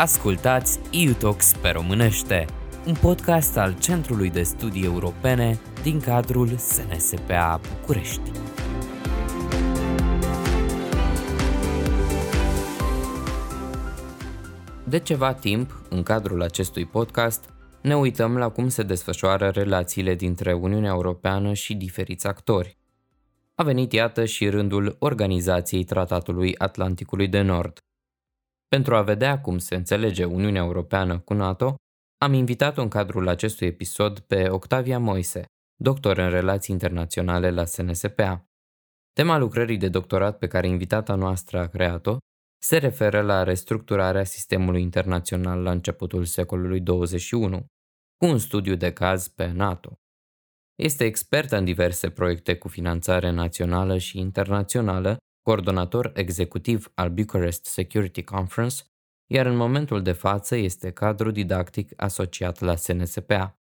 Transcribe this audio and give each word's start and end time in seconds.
Ascultați 0.00 0.80
EU-Talks 0.90 1.52
pe 1.62 1.68
românește, 1.68 2.46
un 2.86 2.94
podcast 2.94 3.56
al 3.56 3.78
Centrului 3.78 4.30
de 4.30 4.42
Studii 4.42 4.84
Europene 4.84 5.58
din 5.82 6.00
cadrul 6.00 6.56
SNSPA 6.56 7.60
București. 7.70 8.30
De 14.84 14.98
ceva 14.98 15.34
timp, 15.34 15.86
în 15.90 16.02
cadrul 16.02 16.42
acestui 16.42 16.86
podcast, 16.86 17.44
ne 17.82 17.96
uităm 17.96 18.36
la 18.36 18.48
cum 18.48 18.68
se 18.68 18.82
desfășoară 18.82 19.48
relațiile 19.48 20.14
dintre 20.14 20.52
Uniunea 20.52 20.90
Europeană 20.90 21.52
și 21.52 21.74
diferiți 21.74 22.26
actori. 22.26 22.78
A 23.54 23.62
venit 23.62 23.92
iată 23.92 24.24
și 24.24 24.48
rândul 24.48 24.96
Organizației 24.98 25.84
Tratatului 25.84 26.54
Atlanticului 26.58 27.28
de 27.28 27.40
Nord. 27.40 27.82
Pentru 28.68 28.96
a 28.96 29.02
vedea 29.02 29.40
cum 29.40 29.58
se 29.58 29.74
înțelege 29.74 30.24
Uniunea 30.24 30.62
Europeană 30.62 31.18
cu 31.18 31.34
NATO, 31.34 31.74
am 32.20 32.32
invitat 32.32 32.78
în 32.78 32.88
cadrul 32.88 33.28
acestui 33.28 33.66
episod 33.66 34.18
pe 34.18 34.48
Octavia 34.48 34.98
Moise, 34.98 35.44
doctor 35.80 36.18
în 36.18 36.30
relații 36.30 36.74
internaționale 36.74 37.50
la 37.50 37.64
SNSPA. 37.64 38.46
Tema 39.12 39.38
lucrării 39.38 39.76
de 39.76 39.88
doctorat 39.88 40.38
pe 40.38 40.46
care 40.46 40.68
invitata 40.68 41.14
noastră 41.14 41.58
a 41.58 41.66
creat-o 41.66 42.16
se 42.62 42.76
referă 42.76 43.20
la 43.20 43.42
restructurarea 43.42 44.24
sistemului 44.24 44.82
internațional 44.82 45.62
la 45.62 45.70
începutul 45.70 46.24
secolului 46.24 46.80
21, 46.80 47.66
cu 48.16 48.26
un 48.26 48.38
studiu 48.38 48.74
de 48.74 48.92
caz 48.92 49.28
pe 49.28 49.46
NATO. 49.46 49.92
Este 50.74 51.04
expertă 51.04 51.56
în 51.56 51.64
diverse 51.64 52.10
proiecte 52.10 52.56
cu 52.56 52.68
finanțare 52.68 53.30
națională 53.30 53.98
și 53.98 54.18
internațională, 54.18 55.16
coordonator 55.48 56.10
executiv 56.14 56.90
al 56.94 57.10
Bucharest 57.10 57.64
Security 57.64 58.22
Conference, 58.24 58.82
iar 59.26 59.46
în 59.46 59.56
momentul 59.56 60.02
de 60.02 60.12
față 60.12 60.56
este 60.56 60.90
cadru 60.90 61.30
didactic 61.30 61.92
asociat 61.96 62.60
la 62.60 62.76
SNSPA, 62.76 63.60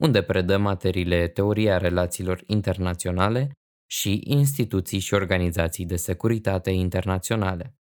unde 0.00 0.22
predă 0.22 0.56
materiile 0.56 1.28
Teoria 1.28 1.78
relațiilor 1.78 2.42
internaționale 2.46 3.50
și 3.90 4.20
instituții 4.24 4.98
și 4.98 5.14
organizații 5.14 5.86
de 5.86 5.96
securitate 5.96 6.70
internaționale. 6.70 7.78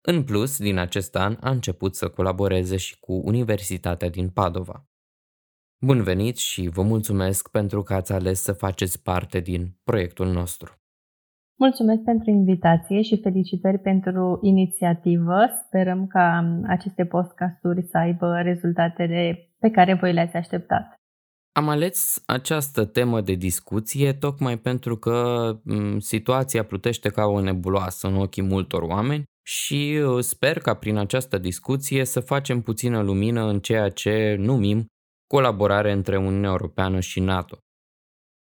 În 0.00 0.24
plus, 0.24 0.58
din 0.58 0.78
acest 0.78 1.16
an 1.16 1.36
a 1.40 1.50
început 1.50 1.96
să 1.96 2.08
colaboreze 2.08 2.76
și 2.76 2.98
cu 2.98 3.12
Universitatea 3.12 4.08
din 4.08 4.30
Padova. 4.30 4.88
Bun 5.84 6.02
venit 6.02 6.36
și 6.36 6.68
vă 6.68 6.82
mulțumesc 6.82 7.48
pentru 7.48 7.82
că 7.82 7.94
ați 7.94 8.12
ales 8.12 8.42
să 8.42 8.52
faceți 8.52 9.02
parte 9.02 9.40
din 9.40 9.78
proiectul 9.82 10.28
nostru. 10.28 10.79
Mulțumesc 11.64 12.02
pentru 12.02 12.30
invitație 12.30 13.02
și 13.02 13.20
felicitări 13.20 13.78
pentru 13.78 14.38
inițiativă. 14.42 15.36
Sperăm 15.66 16.06
ca 16.06 16.56
aceste 16.66 17.04
podcasturi 17.04 17.86
să 17.90 17.98
aibă 17.98 18.40
rezultatele 18.42 19.50
pe 19.58 19.70
care 19.70 19.94
voi 19.94 20.12
le-ați 20.12 20.36
așteptat. 20.36 20.94
Am 21.52 21.68
ales 21.68 22.22
această 22.26 22.84
temă 22.84 23.20
de 23.20 23.34
discuție 23.34 24.12
tocmai 24.12 24.56
pentru 24.58 24.96
că 24.96 25.16
situația 25.98 26.64
plutește 26.64 27.08
ca 27.08 27.24
o 27.24 27.40
nebuloasă 27.40 28.06
în 28.06 28.16
ochii 28.16 28.42
multor 28.42 28.82
oameni 28.82 29.24
și 29.46 30.00
uh, 30.04 30.20
sper 30.20 30.58
ca 30.58 30.74
prin 30.74 30.96
această 30.96 31.38
discuție 31.38 32.04
să 32.04 32.20
facem 32.20 32.60
puțină 32.60 33.02
lumină 33.02 33.48
în 33.48 33.58
ceea 33.58 33.88
ce 33.88 34.36
numim 34.38 34.86
colaborare 35.26 35.92
între 35.92 36.16
Uniunea 36.16 36.50
Europeană 36.50 37.00
și 37.00 37.20
NATO. 37.20 37.58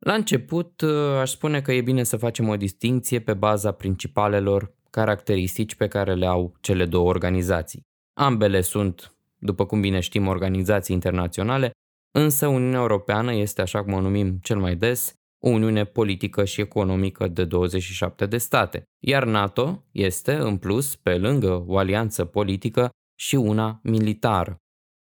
La 0.04 0.14
început, 0.14 0.80
uh, 0.80 1.18
aș 1.20 1.30
spune 1.30 1.60
că 1.60 1.72
e 1.72 1.80
bine 1.80 2.02
să 2.02 2.16
facem 2.16 2.48
o 2.48 2.56
distinție 2.56 3.20
pe 3.20 3.34
baza 3.34 3.72
principalelor 3.72 4.74
caracteristici 4.90 5.74
pe 5.74 5.88
care 5.88 6.14
le 6.14 6.26
au 6.26 6.54
cele 6.60 6.86
două 6.86 7.08
organizații. 7.08 7.80
Ambele 8.20 8.60
sunt, 8.60 9.14
după 9.38 9.66
cum 9.66 9.80
bine 9.80 10.00
știm, 10.00 10.26
organizații 10.26 10.94
internaționale, 10.94 11.70
însă 12.14 12.46
Uniunea 12.46 12.80
Europeană 12.80 13.34
este, 13.34 13.60
așa 13.60 13.84
cum 13.84 13.92
o 13.92 14.00
numim 14.00 14.38
cel 14.42 14.58
mai 14.58 14.76
des, 14.76 15.14
o 15.44 15.48
uniune 15.48 15.84
politică 15.84 16.44
și 16.44 16.60
economică 16.60 17.28
de 17.28 17.44
27 17.44 18.26
de 18.26 18.38
state, 18.38 18.82
iar 19.04 19.24
NATO 19.24 19.84
este, 19.92 20.34
în 20.34 20.56
plus, 20.56 20.96
pe 20.96 21.18
lângă 21.18 21.64
o 21.66 21.78
alianță 21.78 22.24
politică, 22.24 22.90
și 23.20 23.34
una 23.34 23.80
militară. 23.82 24.56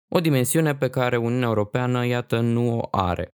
O 0.09 0.21
dimensiune 0.21 0.75
pe 0.75 0.89
care 0.89 1.17
Uniunea 1.17 1.49
Europeană, 1.49 2.07
iată, 2.07 2.41
nu 2.41 2.79
o 2.79 2.89
are. 2.91 3.29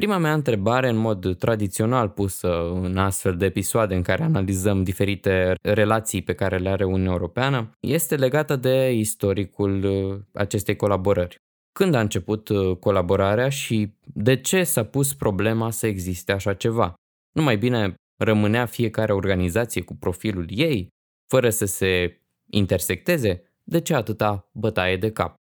Prima 0.00 0.18
mea 0.18 0.32
întrebare, 0.32 0.88
în 0.88 0.96
mod 0.96 1.38
tradițional 1.38 2.08
pusă 2.08 2.70
în 2.70 2.96
astfel 2.96 3.36
de 3.36 3.44
episoade 3.44 3.94
în 3.94 4.02
care 4.02 4.22
analizăm 4.22 4.82
diferite 4.82 5.54
relații 5.62 6.22
pe 6.22 6.34
care 6.34 6.58
le 6.58 6.68
are 6.68 6.84
Uniunea 6.84 7.12
Europeană, 7.12 7.70
este 7.80 8.16
legată 8.16 8.56
de 8.56 8.92
istoricul 8.92 9.84
uh, 9.84 10.20
acestei 10.32 10.76
colaborări. 10.76 11.36
Când 11.72 11.94
a 11.94 12.00
început 12.00 12.48
uh, 12.48 12.76
colaborarea 12.76 13.48
și 13.48 13.94
de 14.02 14.40
ce 14.40 14.64
s-a 14.64 14.84
pus 14.84 15.14
problema 15.14 15.70
să 15.70 15.86
existe 15.86 16.32
așa 16.32 16.54
ceva? 16.54 16.94
Nu 17.32 17.42
mai 17.42 17.56
bine 17.56 17.94
rămânea 18.22 18.66
fiecare 18.66 19.12
organizație 19.12 19.82
cu 19.82 19.94
profilul 19.94 20.46
ei, 20.48 20.88
fără 21.28 21.50
să 21.50 21.64
se 21.64 22.20
intersecteze? 22.50 23.42
De 23.64 23.80
ce 23.80 23.94
atâta 23.94 24.50
bătaie 24.52 24.96
de 24.96 25.10
cap? 25.10 25.34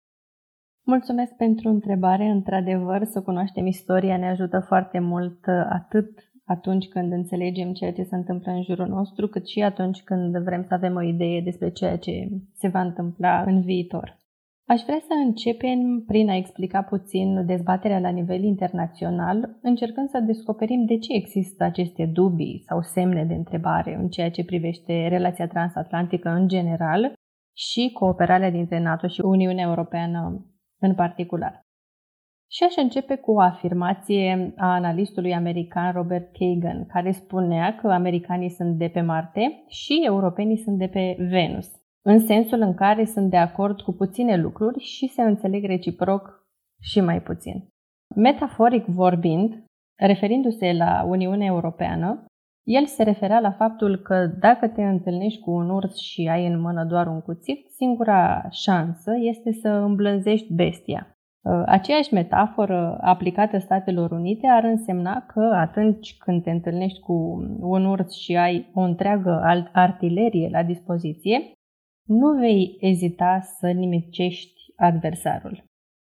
Mulțumesc 0.84 1.32
pentru 1.36 1.68
întrebare. 1.68 2.24
Într-adevăr, 2.24 3.04
să 3.04 3.22
cunoaștem 3.22 3.66
istoria 3.66 4.16
ne 4.16 4.28
ajută 4.28 4.64
foarte 4.66 4.98
mult 4.98 5.46
uh, 5.46 5.66
atât 5.68 6.08
atunci 6.44 6.88
când 6.88 7.12
înțelegem 7.12 7.72
ceea 7.72 7.92
ce 7.92 8.02
se 8.02 8.14
întâmplă 8.14 8.52
în 8.52 8.62
jurul 8.62 8.86
nostru, 8.86 9.28
cât 9.28 9.46
și 9.48 9.62
atunci 9.62 10.02
când 10.02 10.36
vrem 10.36 10.64
să 10.68 10.74
avem 10.74 10.94
o 10.94 11.02
idee 11.02 11.40
despre 11.40 11.70
ceea 11.70 11.98
ce 11.98 12.28
se 12.54 12.68
va 12.68 12.80
întâmpla 12.80 13.42
în 13.42 13.60
viitor. 13.60 14.20
Aș 14.66 14.80
vrea 14.82 14.98
să 15.00 15.14
începem 15.24 16.04
prin 16.06 16.28
a 16.28 16.36
explica 16.36 16.82
puțin 16.82 17.46
dezbaterea 17.46 17.98
la 17.98 18.08
nivel 18.08 18.42
internațional, 18.42 19.58
încercând 19.62 20.08
să 20.08 20.20
descoperim 20.20 20.84
de 20.84 20.98
ce 20.98 21.14
există 21.14 21.64
aceste 21.64 22.06
dubii 22.06 22.62
sau 22.66 22.82
semne 22.82 23.24
de 23.24 23.34
întrebare 23.34 23.94
în 23.94 24.08
ceea 24.08 24.30
ce 24.30 24.44
privește 24.44 25.08
relația 25.08 25.46
transatlantică 25.46 26.28
în 26.28 26.48
general 26.48 27.12
și 27.56 27.90
cooperarea 27.92 28.50
dintre 28.50 28.80
NATO 28.80 29.06
și 29.06 29.20
Uniunea 29.20 29.64
Europeană 29.64 30.46
în 30.82 30.94
particular. 30.94 31.60
Și 32.50 32.64
aș 32.64 32.76
începe 32.76 33.16
cu 33.16 33.32
o 33.32 33.40
afirmație 33.40 34.54
a 34.56 34.74
analistului 34.74 35.34
american 35.34 35.92
Robert 35.92 36.32
Kagan, 36.32 36.86
care 36.86 37.12
spunea 37.12 37.74
că 37.74 37.88
americanii 37.88 38.50
sunt 38.50 38.78
de 38.78 38.88
pe 38.88 39.00
Marte 39.00 39.64
și 39.68 40.02
europenii 40.04 40.56
sunt 40.56 40.78
de 40.78 40.86
pe 40.86 41.16
Venus, 41.18 41.70
în 42.02 42.18
sensul 42.18 42.60
în 42.60 42.74
care 42.74 43.04
sunt 43.04 43.30
de 43.30 43.36
acord 43.36 43.80
cu 43.80 43.92
puține 43.92 44.36
lucruri 44.36 44.78
și 44.78 45.06
se 45.06 45.22
înțeleg 45.22 45.64
reciproc 45.64 46.46
și 46.80 47.00
mai 47.00 47.22
puțin. 47.22 47.68
Metaforic 48.16 48.84
vorbind, 48.84 49.64
referindu-se 49.98 50.72
la 50.72 51.04
Uniunea 51.08 51.46
Europeană, 51.46 52.24
el 52.62 52.86
se 52.86 53.02
referea 53.02 53.40
la 53.40 53.50
faptul 53.50 53.96
că 53.96 54.26
dacă 54.40 54.68
te 54.68 54.82
întâlnești 54.82 55.40
cu 55.40 55.50
un 55.50 55.70
urs 55.70 55.96
și 55.96 56.28
ai 56.28 56.46
în 56.46 56.60
mână 56.60 56.84
doar 56.84 57.06
un 57.06 57.20
cuțit, 57.20 57.70
singura 57.70 58.46
șansă 58.50 59.12
este 59.20 59.52
să 59.52 59.68
îmblânzești 59.68 60.54
bestia. 60.54 61.16
Uh, 61.42 61.62
aceeași 61.66 62.14
metaforă 62.14 62.98
aplicată 63.00 63.58
Statelor 63.58 64.10
Unite 64.10 64.46
ar 64.46 64.64
însemna 64.64 65.26
că 65.26 65.40
atunci 65.54 66.16
când 66.16 66.42
te 66.42 66.50
întâlnești 66.50 67.00
cu 67.00 67.12
un 67.60 67.84
urs 67.84 68.16
și 68.16 68.36
ai 68.36 68.70
o 68.74 68.80
întreagă 68.80 69.40
artilerie 69.72 70.48
la 70.52 70.62
dispoziție, 70.62 71.52
nu 72.08 72.38
vei 72.38 72.76
ezita 72.80 73.40
să 73.40 73.70
nimicești 73.70 74.60
adversarul. 74.76 75.64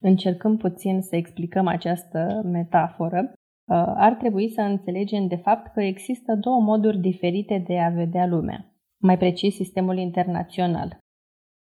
Încercăm 0.04 0.58
puțin 0.58 1.02
să 1.02 1.16
explicăm 1.16 1.68
această 1.68 2.42
metaforă. 2.44 3.34
Uh, 3.72 3.94
ar 3.96 4.14
trebui 4.14 4.50
să 4.50 4.62
înțelegem 4.62 5.28
de 5.28 5.36
fapt 5.36 5.74
că 5.74 5.82
există 5.82 6.36
două 6.36 6.60
moduri 6.62 6.98
diferite 6.98 7.64
de 7.68 7.80
a 7.80 7.90
vedea 7.90 8.26
lumea, 8.26 8.74
mai 9.02 9.18
precis 9.18 9.56
sistemul 9.56 9.98
internațional. 9.98 10.98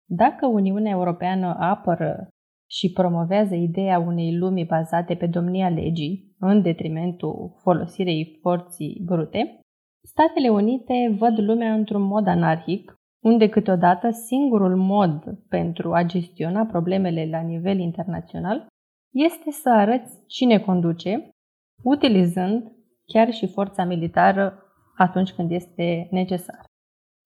Dacă 0.08 0.46
Uniunea 0.46 0.90
Europeană 0.90 1.56
apără 1.58 2.28
și 2.70 2.92
promovează 2.92 3.54
ideea 3.54 3.98
unei 3.98 4.36
lumi 4.36 4.64
bazate 4.64 5.14
pe 5.14 5.26
domnia 5.26 5.68
legii, 5.68 6.34
în 6.38 6.62
detrimentul 6.62 7.54
folosirei 7.56 8.38
forții 8.40 9.02
brute, 9.04 9.60
Statele 10.04 10.48
Unite 10.48 11.14
văd 11.18 11.38
lumea 11.38 11.72
într-un 11.72 12.02
mod 12.02 12.26
anarhic, 12.26 12.94
unde 13.24 13.48
câteodată 13.48 14.10
singurul 14.10 14.76
mod 14.76 15.38
pentru 15.48 15.92
a 15.92 16.02
gestiona 16.02 16.64
problemele 16.64 17.28
la 17.30 17.40
nivel 17.40 17.78
internațional 17.78 18.66
este 19.12 19.50
să 19.50 19.70
arăți 19.70 20.26
cine 20.26 20.58
conduce 20.58 21.30
utilizând 21.82 22.72
chiar 23.06 23.32
și 23.32 23.46
forța 23.46 23.84
militară 23.84 24.62
atunci 24.96 25.32
când 25.32 25.50
este 25.50 26.08
necesar. 26.10 26.64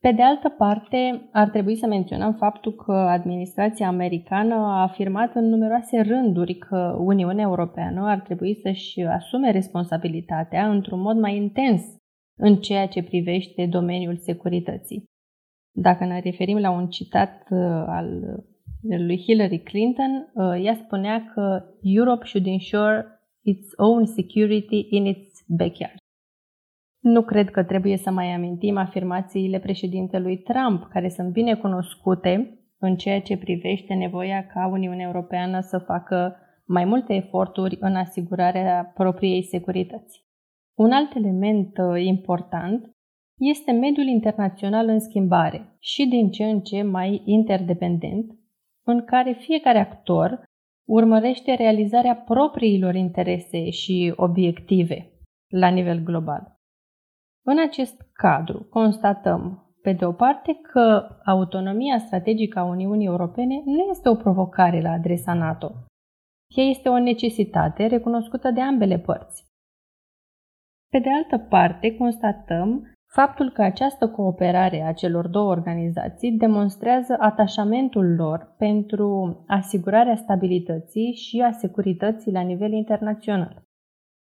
Pe 0.01 0.13
de 0.13 0.23
altă 0.23 0.49
parte, 0.49 1.29
ar 1.33 1.49
trebui 1.49 1.77
să 1.77 1.87
menționăm 1.87 2.35
faptul 2.35 2.73
că 2.73 2.93
administrația 2.93 3.87
americană 3.87 4.55
a 4.55 4.83
afirmat 4.83 5.35
în 5.35 5.49
numeroase 5.49 6.01
rânduri 6.01 6.55
că 6.55 6.97
Uniunea 6.99 7.45
Europeană 7.45 8.09
ar 8.09 8.21
trebui 8.21 8.59
să-și 8.63 9.03
asume 9.03 9.51
responsabilitatea 9.51 10.71
într-un 10.71 11.01
mod 11.01 11.17
mai 11.17 11.37
intens 11.37 11.83
în 12.39 12.57
ceea 12.57 12.87
ce 12.89 13.03
privește 13.03 13.67
domeniul 13.67 14.17
securității. 14.17 15.05
Dacă 15.73 16.05
ne 16.05 16.21
referim 16.21 16.59
la 16.59 16.71
un 16.71 16.89
citat 16.89 17.47
uh, 17.51 17.59
al 17.87 18.09
lui 18.83 19.23
Hillary 19.23 19.59
Clinton, 19.59 20.33
uh, 20.35 20.65
ea 20.65 20.75
spunea 20.75 21.25
că 21.35 21.65
Europe 21.83 22.27
should 22.27 22.47
ensure 22.47 23.20
its 23.43 23.69
own 23.77 24.07
security 24.07 24.87
in 24.91 25.07
its 25.07 25.45
backyard. 25.49 25.99
Nu 27.01 27.23
cred 27.23 27.51
că 27.51 27.65
trebuie 27.65 27.97
să 27.97 28.11
mai 28.11 28.33
amintim 28.33 28.77
afirmațiile 28.77 29.59
președintelui 29.59 30.39
Trump, 30.39 30.85
care 30.85 31.09
sunt 31.09 31.33
bine 31.33 31.55
cunoscute 31.55 32.61
în 32.79 32.97
ceea 32.97 33.21
ce 33.21 33.37
privește 33.37 33.95
nevoia 33.95 34.47
ca 34.47 34.67
Uniunea 34.67 35.07
Europeană 35.07 35.61
să 35.61 35.79
facă 35.79 36.37
mai 36.67 36.85
multe 36.85 37.15
eforturi 37.15 37.77
în 37.81 37.97
asigurarea 37.97 38.93
propriei 38.95 39.43
securități. 39.43 40.25
Un 40.75 40.93
alt 40.93 41.15
element 41.15 41.79
uh, 41.79 42.05
important 42.05 42.97
este 43.39 43.73
mediul 43.73 44.07
internațional 44.07 44.89
în 44.89 45.01
schimbare 45.01 45.77
și 45.79 46.07
din 46.07 46.31
ce 46.31 46.45
în 46.45 46.61
ce 46.61 46.83
mai 46.83 47.23
interdependent, 47.25 48.39
în 48.85 49.05
care 49.05 49.33
fiecare 49.33 49.79
actor 49.79 50.43
urmărește 50.91 51.55
realizarea 51.55 52.15
propriilor 52.15 52.95
interese 52.95 53.71
și 53.71 54.13
obiective 54.17 55.13
la 55.49 55.69
nivel 55.69 55.99
global. 55.99 56.59
În 57.47 57.59
acest 57.59 58.01
cadru 58.13 58.67
constatăm, 58.71 59.73
pe 59.83 59.93
de 59.93 60.05
o 60.05 60.13
parte, 60.13 60.61
că 60.73 61.09
autonomia 61.25 61.99
strategică 61.99 62.59
a 62.59 62.65
Uniunii 62.65 63.07
Europene 63.07 63.63
nu 63.65 63.89
este 63.91 64.09
o 64.09 64.15
provocare 64.15 64.81
la 64.81 64.91
adresa 64.91 65.35
NATO. 65.35 65.73
Ea 66.57 66.65
este 66.65 66.89
o 66.89 66.99
necesitate 66.99 67.87
recunoscută 67.87 68.51
de 68.51 68.61
ambele 68.61 68.99
părți. 68.99 69.45
Pe 70.89 70.99
de 70.99 71.11
altă 71.11 71.39
parte, 71.39 71.97
constatăm 71.97 72.93
faptul 73.13 73.51
că 73.51 73.63
această 73.63 74.09
cooperare 74.09 74.83
a 74.83 74.93
celor 74.93 75.29
două 75.29 75.51
organizații 75.51 76.33
demonstrează 76.33 77.17
atașamentul 77.19 78.15
lor 78.15 78.55
pentru 78.59 79.43
asigurarea 79.47 80.17
stabilității 80.17 81.13
și 81.13 81.41
a 81.41 81.51
securității 81.51 82.33
la 82.33 82.41
nivel 82.41 82.73
internațional. 82.73 83.63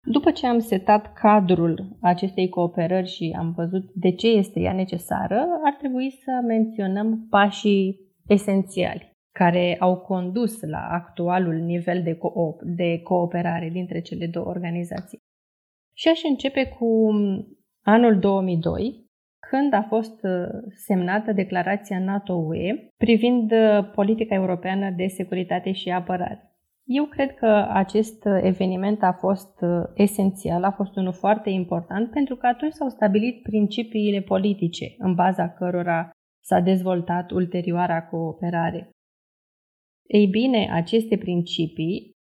După 0.05 0.31
ce 0.31 0.47
am 0.47 0.59
setat 0.59 1.13
cadrul 1.13 1.97
acestei 2.01 2.49
cooperări 2.49 3.07
și 3.07 3.35
am 3.37 3.51
văzut 3.51 3.91
de 3.93 4.11
ce 4.11 4.27
este 4.27 4.59
ea 4.59 4.73
necesară, 4.73 5.47
ar 5.63 5.73
trebui 5.73 6.11
să 6.11 6.41
menționăm 6.47 7.27
pașii 7.29 7.99
esențiali 8.27 9.11
care 9.31 9.77
au 9.79 9.97
condus 9.97 10.61
la 10.61 10.87
actualul 10.91 11.55
nivel 11.55 12.03
de, 12.03 12.13
co- 12.13 12.75
de 12.75 13.01
cooperare 13.01 13.69
dintre 13.69 14.01
cele 14.01 14.27
două 14.27 14.47
organizații. 14.47 15.19
Și 15.95 16.07
aș 16.07 16.19
începe 16.23 16.65
cu 16.79 17.11
anul 17.83 18.19
2002, 18.19 19.03
când 19.49 19.73
a 19.73 19.81
fost 19.81 20.23
uh, 20.23 20.31
semnată 20.75 21.31
declarația 21.31 21.99
NATO-UE 21.99 22.87
privind 22.97 23.51
uh, 23.51 23.91
politica 23.95 24.35
europeană 24.35 24.89
de 24.89 25.07
securitate 25.07 25.71
și 25.71 25.89
apărare. 25.89 26.47
Eu 26.83 27.05
cred 27.05 27.33
că 27.33 27.67
acest 27.69 28.25
eveniment 28.41 29.03
a 29.03 29.11
fost 29.11 29.61
uh, 29.61 29.83
esențial, 29.93 30.63
a 30.63 30.71
fost 30.71 30.95
unul 30.95 31.13
foarte 31.13 31.49
important, 31.49 32.11
pentru 32.11 32.35
că 32.35 32.45
atunci 32.47 32.73
s-au 32.73 32.89
stabilit 32.89 33.41
principiile 33.41 34.21
politice 34.21 34.95
în 34.97 35.13
baza 35.13 35.49
cărora 35.49 36.09
s-a 36.43 36.59
dezvoltat 36.59 37.31
ulterioara 37.31 38.03
cooperare. 38.03 38.89
Ei 40.07 40.27
bine, 40.27 40.69
aceste 40.71 41.17
principii 41.17 42.12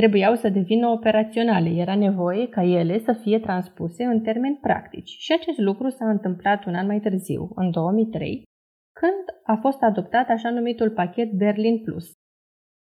trebuiau 0.00 0.34
să 0.34 0.48
devină 0.48 0.86
operaționale, 0.88 1.68
era 1.68 1.96
nevoie 1.96 2.48
ca 2.48 2.62
ele 2.62 2.98
să 2.98 3.12
fie 3.12 3.38
transpuse 3.38 4.04
în 4.04 4.20
termeni 4.20 4.58
practici. 4.60 5.08
Și 5.18 5.32
acest 5.32 5.58
lucru 5.58 5.88
s-a 5.88 6.10
întâmplat 6.10 6.64
un 6.64 6.74
an 6.74 6.86
mai 6.86 7.00
târziu, 7.00 7.50
în 7.54 7.70
2003, 7.70 8.42
când 8.92 9.24
a 9.44 9.56
fost 9.60 9.82
adoptat 9.82 10.28
așa 10.28 10.50
numitul 10.50 10.90
pachet 10.90 11.32
Berlin 11.32 11.82
Plus, 11.82 12.06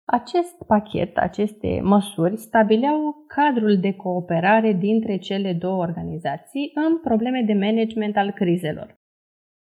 acest 0.05 0.57
pachet, 0.67 1.17
aceste 1.17 1.81
măsuri, 1.83 2.37
stabileau 2.37 3.25
cadrul 3.27 3.79
de 3.81 3.93
cooperare 3.95 4.73
dintre 4.73 5.17
cele 5.17 5.53
două 5.53 5.83
organizații 5.83 6.71
în 6.75 7.01
probleme 7.01 7.43
de 7.47 7.53
management 7.53 8.17
al 8.17 8.31
crizelor. 8.31 9.01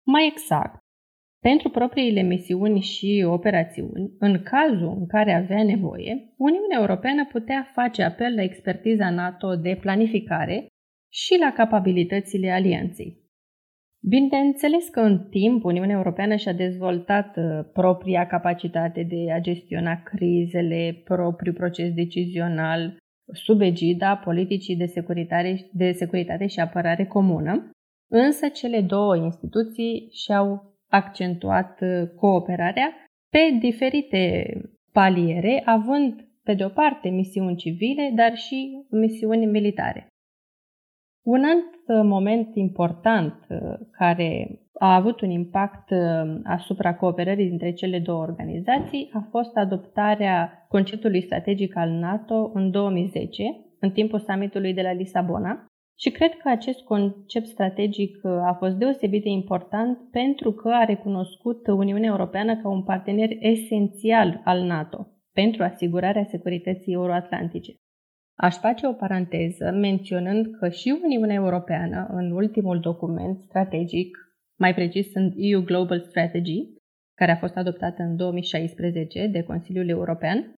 Mai 0.06 0.26
exact, 0.26 0.79
pentru 1.40 1.69
propriile 1.69 2.22
misiuni 2.22 2.81
și 2.81 3.25
operațiuni, 3.26 4.12
în 4.19 4.42
cazul 4.42 4.96
în 4.98 5.06
care 5.06 5.32
avea 5.32 5.64
nevoie, 5.64 6.34
Uniunea 6.37 6.78
Europeană 6.78 7.26
putea 7.26 7.70
face 7.75 8.02
apel 8.02 8.34
la 8.34 8.42
expertiza 8.42 9.10
NATO 9.10 9.56
de 9.56 9.78
planificare 9.81 10.66
și 11.12 11.37
la 11.40 11.52
capabilitățile 11.52 12.50
alianței. 12.50 13.19
Bineînțeles 14.08 14.88
că 14.88 15.00
în 15.00 15.28
timp 15.31 15.64
Uniunea 15.64 15.96
Europeană 15.96 16.37
și-a 16.37 16.52
dezvoltat 16.52 17.37
uh, 17.37 17.44
propria 17.72 18.26
capacitate 18.26 19.02
de 19.02 19.32
a 19.32 19.38
gestiona 19.38 20.02
crizele, 20.02 21.02
propriul 21.04 21.54
proces 21.54 21.92
decizional, 21.92 22.96
sub 23.32 23.60
egida 23.60 24.16
politicii 24.16 24.76
de 24.76 24.87
securitate, 24.87 25.70
de 25.72 25.92
securitate 25.92 26.46
și 26.46 26.60
apărare 26.60 27.06
comună, 27.06 27.70
însă 28.10 28.48
cele 28.48 28.81
două 28.81 29.16
instituții 29.16 30.08
și-au 30.12 30.69
accentuat 30.90 31.81
uh, 31.81 32.08
cooperarea 32.16 32.94
pe 33.31 33.56
diferite 33.60 34.52
paliere, 34.92 35.62
având 35.64 36.28
pe 36.42 36.54
de 36.54 36.64
o 36.64 36.69
parte 36.69 37.08
misiuni 37.08 37.56
civile, 37.56 38.12
dar 38.14 38.37
și 38.37 38.87
misiuni 38.90 39.46
militare. 39.46 40.06
Un 41.22 41.44
alt 41.44 41.75
uh, 41.87 42.00
moment 42.04 42.56
important 42.56 43.34
uh, 43.48 43.58
care 43.90 44.60
a 44.78 44.94
avut 44.94 45.20
un 45.20 45.31
impact 45.31 45.90
uh, 45.90 46.40
asupra 46.44 46.94
cooperării 46.94 47.48
dintre 47.48 47.72
cele 47.72 47.98
două 47.98 48.22
organizații 48.22 49.11
a 49.12 49.26
fost 49.30 49.56
adoptarea 49.56 50.66
conceptului 50.68 51.23
strategic 51.23 51.76
al 51.76 51.90
NATO 51.90 52.50
în 52.54 52.70
2010, 52.70 53.42
în 53.80 53.90
timpul 53.90 54.18
summitului 54.18 54.75
de 54.75 54.82
la 54.82 54.92
Lisabona. 54.92 55.69
Și 55.99 56.11
cred 56.11 56.37
că 56.37 56.49
acest 56.49 56.80
concept 56.80 57.47
strategic 57.47 58.25
a 58.25 58.56
fost 58.59 58.76
deosebit 58.76 59.23
de 59.23 59.28
important 59.28 59.99
pentru 60.11 60.52
că 60.52 60.68
a 60.68 60.85
recunoscut 60.85 61.66
Uniunea 61.66 62.11
Europeană 62.11 62.56
ca 62.56 62.68
un 62.68 62.82
partener 62.82 63.28
esențial 63.38 64.40
al 64.44 64.62
NATO 64.62 65.06
pentru 65.32 65.62
asigurarea 65.62 66.25
securității 66.25 66.92
euroatlantice. 66.92 67.75
Aș 68.35 68.56
face 68.56 68.87
o 68.87 68.92
paranteză 68.92 69.70
menționând 69.70 70.47
că 70.59 70.68
și 70.68 71.00
Uniunea 71.02 71.35
Europeană, 71.35 72.06
în 72.11 72.30
ultimul 72.30 72.80
document 72.80 73.38
strategic, 73.38 74.16
mai 74.59 74.75
precis 74.75 75.14
în 75.14 75.32
EU 75.37 75.61
Global 75.61 76.00
Strategy, 76.00 76.78
care 77.14 77.32
a 77.32 77.37
fost 77.37 77.56
adoptată 77.56 78.02
în 78.02 78.16
2016 78.16 79.26
de 79.26 79.42
Consiliul 79.42 79.88
European, 79.88 80.54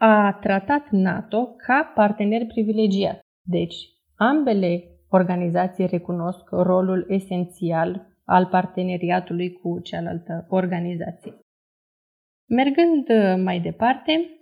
a 0.00 0.38
tratat 0.40 0.90
NATO 0.90 1.46
ca 1.46 1.92
partener 1.94 2.46
privilegiat. 2.46 3.20
Deci, 3.46 3.74
ambele 4.18 4.84
organizații 5.08 5.86
recunosc 5.86 6.50
rolul 6.50 7.04
esențial 7.08 8.06
al 8.24 8.46
parteneriatului 8.46 9.52
cu 9.52 9.80
cealaltă 9.80 10.46
organizație. 10.48 11.34
Mergând 12.48 13.06
mai 13.42 13.60
departe, 13.60 14.38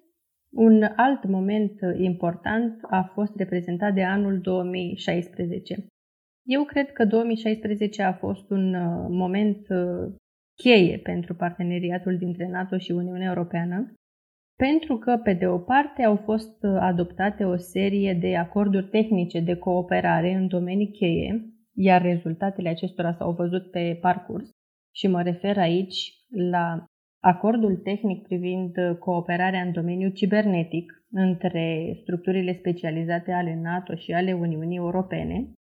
un 0.51 0.83
alt 0.97 1.25
moment 1.25 1.73
important 1.97 2.79
a 2.83 3.11
fost 3.15 3.37
reprezentat 3.37 3.95
de 3.95 4.05
anul 4.05 4.41
2016. 4.41 5.87
Eu 6.47 6.65
cred 6.65 6.93
că 6.93 7.05
2016 7.05 8.03
a 8.03 8.13
fost 8.13 8.51
un 8.51 8.75
uh, 8.75 9.07
moment 9.09 9.69
uh, 9.69 10.15
cheie 10.63 10.99
pentru 10.99 11.35
parteneriatul 11.35 12.17
dintre 12.17 12.49
NATO 12.49 12.79
și 12.79 12.91
Uniunea 12.93 13.29
Europeană, 13.29 13.93
pentru 14.57 14.99
că, 14.99 15.21
pe 15.23 15.33
de 15.33 15.47
o 15.47 15.59
parte, 15.59 16.03
au 16.03 16.17
fost 16.17 16.63
uh, 16.63 16.77
adoptate 16.81 17.45
o 17.45 17.57
serie 17.57 18.15
de 18.21 18.37
acorduri 18.37 18.89
tehnice 18.89 19.41
de 19.41 19.57
cooperare 19.57 20.33
în 20.33 20.49
domenii 20.49 20.91
cheie, 20.91 21.45
iar 21.75 22.03
rezultatele 22.03 22.69
acestora 22.69 23.13
s-au 23.13 23.33
văzut 23.33 23.71
pe 23.71 23.99
parcurs, 24.01 24.51
și 24.95 25.07
mă 25.07 25.23
refer 25.23 25.59
aici 25.59 26.13
la 26.51 26.85
acordul 27.21 27.77
tehnic 27.77 28.23
privind 28.23 28.77
uh, 28.77 28.97
cooperarea 28.99 29.63
în 29.63 29.73
domeniul 29.73 30.11
cibernetic 30.11 30.93
între 31.11 31.97
structurile 32.01 32.53
specializate 32.53 33.33
ale 33.33 33.61
NATO 33.63 33.95
și 33.95 34.13
ale 34.13 34.33
Uniunii 34.33 34.77
Europene 34.77 35.53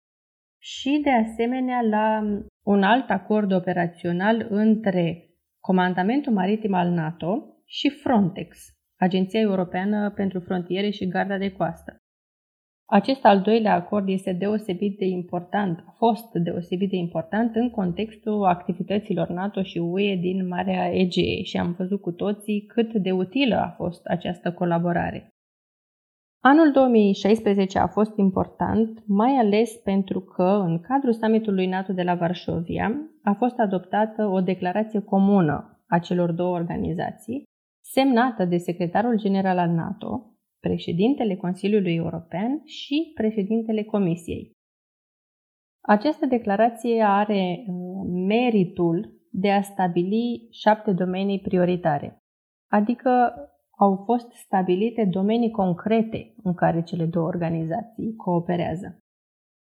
și, 0.62 1.00
de 1.02 1.10
asemenea, 1.10 1.80
la 1.80 2.22
un 2.62 2.82
alt 2.82 3.10
acord 3.10 3.52
operațional 3.52 4.46
între 4.50 5.28
Comandamentul 5.60 6.32
Maritim 6.32 6.74
al 6.74 6.88
NATO 6.88 7.54
și 7.64 7.88
Frontex, 7.88 8.73
Agenția 9.04 9.40
Europeană 9.40 10.10
pentru 10.10 10.40
Frontiere 10.40 10.90
și 10.90 11.08
Garda 11.08 11.38
de 11.38 11.50
Coastă. 11.50 11.96
Acest 12.86 13.24
al 13.24 13.40
doilea 13.40 13.74
acord 13.74 14.08
este 14.08 14.32
deosebit 14.32 14.98
de 14.98 15.04
important, 15.04 15.84
a 15.86 15.94
fost 15.96 16.32
deosebit 16.32 16.90
de 16.90 16.96
important 16.96 17.54
în 17.54 17.70
contextul 17.70 18.44
activităților 18.44 19.28
NATO 19.28 19.62
și 19.62 19.78
UE 19.78 20.16
din 20.16 20.48
Marea 20.48 20.92
Egee 20.92 21.42
și 21.42 21.56
am 21.56 21.74
văzut 21.78 22.00
cu 22.00 22.10
toții 22.10 22.64
cât 22.66 22.92
de 22.92 23.10
utilă 23.10 23.56
a 23.56 23.74
fost 23.76 24.06
această 24.06 24.52
colaborare. 24.52 25.28
Anul 26.40 26.72
2016 26.72 27.78
a 27.78 27.86
fost 27.86 28.16
important, 28.16 29.02
mai 29.06 29.32
ales 29.32 29.72
pentru 29.72 30.20
că 30.20 30.62
în 30.66 30.80
cadrul 30.80 31.12
summitului 31.12 31.66
NATO 31.66 31.92
de 31.92 32.02
la 32.02 32.14
Varșovia 32.14 33.00
a 33.22 33.32
fost 33.32 33.58
adoptată 33.58 34.26
o 34.26 34.40
declarație 34.40 35.00
comună 35.00 35.84
a 35.88 35.98
celor 35.98 36.32
două 36.32 36.54
organizații, 36.54 37.42
semnată 37.92 38.44
de 38.44 38.56
secretarul 38.56 39.18
general 39.18 39.58
al 39.58 39.70
NATO, 39.70 40.34
președintele 40.60 41.36
Consiliului 41.36 41.94
European 41.94 42.62
și 42.64 43.12
președintele 43.14 43.82
Comisiei. 43.82 44.52
Această 45.80 46.26
declarație 46.26 47.02
are 47.02 47.64
uh, 47.66 47.74
meritul 48.26 49.22
de 49.30 49.50
a 49.50 49.62
stabili 49.62 50.48
șapte 50.50 50.92
domenii 50.92 51.40
prioritare, 51.40 52.18
adică 52.70 53.34
au 53.78 54.02
fost 54.04 54.30
stabilite 54.32 55.04
domenii 55.04 55.50
concrete 55.50 56.34
în 56.42 56.54
care 56.54 56.82
cele 56.82 57.06
două 57.06 57.26
organizații 57.26 58.14
cooperează 58.16 58.98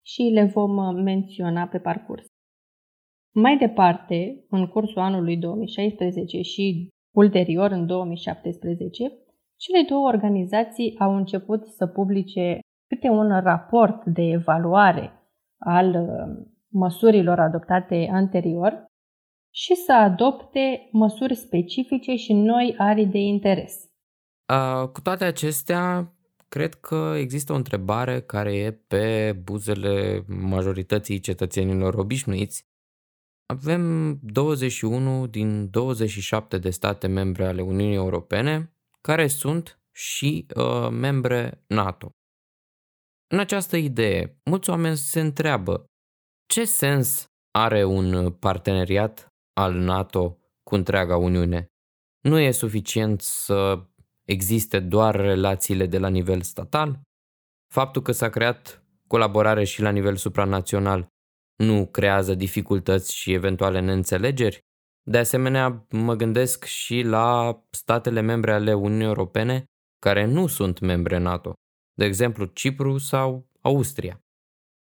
și 0.04 0.23
le 0.23 0.44
vom 0.44 0.76
uh, 0.76 1.02
menționa 1.02 1.66
pe 1.66 1.78
parcurs. 1.78 2.26
Mai 3.35 3.59
departe, 3.59 4.44
în 4.49 4.66
cursul 4.66 5.02
anului 5.02 5.37
2016 5.37 6.40
și 6.40 6.88
ulterior 7.14 7.71
în 7.71 7.87
2017, 7.87 9.12
cele 9.56 9.85
două 9.88 10.06
organizații 10.06 10.99
au 10.99 11.16
început 11.16 11.66
să 11.66 11.87
publice 11.87 12.59
câte 12.87 13.09
un 13.09 13.40
raport 13.40 14.04
de 14.04 14.23
evaluare 14.23 15.12
al 15.59 15.88
uh, 15.88 16.47
măsurilor 16.68 17.38
adoptate 17.38 18.09
anterior 18.12 18.85
și 19.54 19.75
să 19.75 19.92
adopte 19.92 20.88
măsuri 20.92 21.35
specifice 21.35 22.14
și 22.14 22.33
noi 22.33 22.75
arii 22.78 23.06
de 23.06 23.18
interes. 23.18 23.75
Uh, 24.52 24.88
cu 24.88 25.00
toate 25.00 25.25
acestea, 25.25 26.12
cred 26.49 26.75
că 26.75 27.14
există 27.16 27.52
o 27.52 27.56
întrebare 27.56 28.21
care 28.21 28.56
e 28.56 28.73
pe 28.73 29.37
buzele 29.44 30.25
majorității 30.28 31.21
cetățenilor 31.21 31.94
obișnuiți. 31.94 32.74
Avem 33.47 34.19
21 34.23 35.27
din 35.27 35.71
27 35.71 36.59
de 36.59 36.71
state 36.71 37.07
membre 37.07 37.47
ale 37.47 37.63
Uniunii 37.63 37.95
Europene 37.95 38.77
care 39.01 39.27
sunt 39.27 39.81
și 39.93 40.47
uh, 40.57 40.89
membre 40.91 41.65
NATO. 41.67 42.11
În 43.33 43.39
această 43.39 43.77
idee, 43.77 44.41
mulți 44.45 44.71
oameni 44.71 44.97
se 44.97 45.21
întreabă 45.21 45.85
ce 46.47 46.65
sens 46.65 47.27
are 47.51 47.85
un 47.85 48.33
parteneriat 48.33 49.27
al 49.53 49.75
NATO 49.75 50.39
cu 50.63 50.75
întreaga 50.75 51.17
Uniune? 51.17 51.67
Nu 52.21 52.39
e 52.39 52.51
suficient 52.51 53.21
să 53.21 53.87
existe 54.25 54.81
doar 54.81 55.17
relațiile 55.17 55.87
de 55.87 55.99
la 55.99 56.09
nivel 56.09 56.43
statal? 56.43 57.01
Faptul 57.73 58.03
că 58.03 58.13
s-a 58.13 58.29
creat 58.29 58.85
colaborare 59.07 59.65
și 59.65 59.83
la 59.83 59.91
nivel 59.91 60.17
supranațional 60.17 61.13
nu 61.57 61.87
creează 61.87 62.35
dificultăți 62.35 63.15
și 63.15 63.33
eventuale 63.33 63.81
neînțelegeri? 63.81 64.61
De 65.03 65.19
asemenea, 65.19 65.87
mă 65.91 66.15
gândesc 66.15 66.65
și 66.65 67.03
la 67.03 67.59
statele 67.71 68.21
membre 68.21 68.53
ale 68.53 68.75
Uniunii 68.75 69.07
Europene 69.07 69.65
care 69.99 70.25
nu 70.25 70.47
sunt 70.47 70.81
membre 70.81 71.19
NATO, 71.19 71.53
de 71.99 72.05
exemplu 72.05 72.45
Cipru 72.45 72.99
sau 72.99 73.47
Austria. 73.61 74.19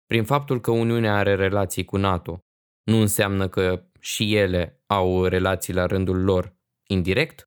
Prin 0.07 0.25
faptul 0.25 0.61
că 0.61 0.71
Uniunea 0.71 1.17
are 1.17 1.35
relații 1.35 1.85
cu 1.85 1.97
NATO, 1.97 2.39
nu 2.85 2.97
înseamnă 2.97 3.49
că 3.49 3.85
și 4.01 4.35
ele 4.35 4.83
au 4.87 5.25
relații 5.25 5.75
la 5.75 5.87
rândul 5.87 6.25
lor 6.25 6.57
indirect? 6.89 7.45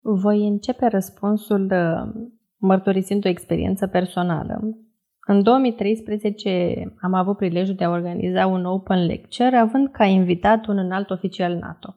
Voi 0.00 0.46
începe 0.46 0.86
răspunsul 0.86 1.70
uh, 1.70 2.28
mărturisind 2.56 3.24
o 3.24 3.28
experiență 3.28 3.86
personală. 3.86 4.85
În 5.28 5.42
2013 5.42 6.94
am 7.00 7.14
avut 7.14 7.36
prilejul 7.36 7.74
de 7.74 7.84
a 7.84 7.90
organiza 7.90 8.46
un 8.46 8.64
open 8.64 9.06
lecture 9.06 9.56
având 9.56 9.90
ca 9.90 10.04
invitat 10.04 10.66
un 10.66 10.78
înalt 10.78 11.10
oficial 11.10 11.54
NATO. 11.54 11.94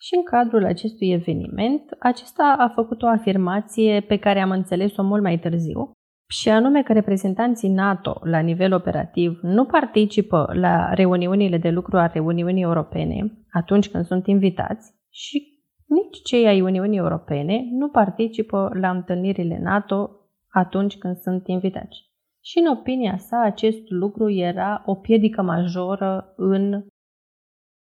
Și 0.00 0.14
în 0.14 0.22
cadrul 0.22 0.64
acestui 0.64 1.10
eveniment, 1.10 1.82
acesta 1.98 2.56
a 2.58 2.68
făcut 2.68 3.02
o 3.02 3.06
afirmație 3.06 4.00
pe 4.00 4.16
care 4.16 4.40
am 4.40 4.50
înțeles-o 4.50 5.02
mult 5.02 5.22
mai 5.22 5.38
târziu, 5.38 5.92
și 6.30 6.48
anume 6.48 6.82
că 6.82 6.92
reprezentanții 6.92 7.68
NATO 7.68 8.20
la 8.22 8.38
nivel 8.38 8.72
operativ 8.72 9.38
nu 9.42 9.64
participă 9.64 10.50
la 10.52 10.94
reuniunile 10.94 11.58
de 11.58 11.70
lucru 11.70 11.96
a 11.96 12.06
reuniunii 12.06 12.62
europene 12.62 13.38
atunci 13.50 13.88
când 13.88 14.04
sunt 14.04 14.26
invitați 14.26 14.94
și 15.10 15.58
nici 15.86 16.22
cei 16.22 16.46
ai 16.46 16.60
Uniunii 16.60 16.98
Europene 16.98 17.68
nu 17.70 17.88
participă 17.88 18.70
la 18.80 18.90
întâlnirile 18.90 19.58
NATO 19.62 20.10
atunci 20.48 20.98
când 20.98 21.16
sunt 21.16 21.46
invitați. 21.46 22.07
Și 22.48 22.58
în 22.58 22.66
opinia 22.66 23.16
sa, 23.16 23.40
acest 23.40 23.88
lucru 23.88 24.30
era 24.30 24.82
o 24.86 24.94
piedică 24.94 25.42
majoră 25.42 26.32
în 26.36 26.84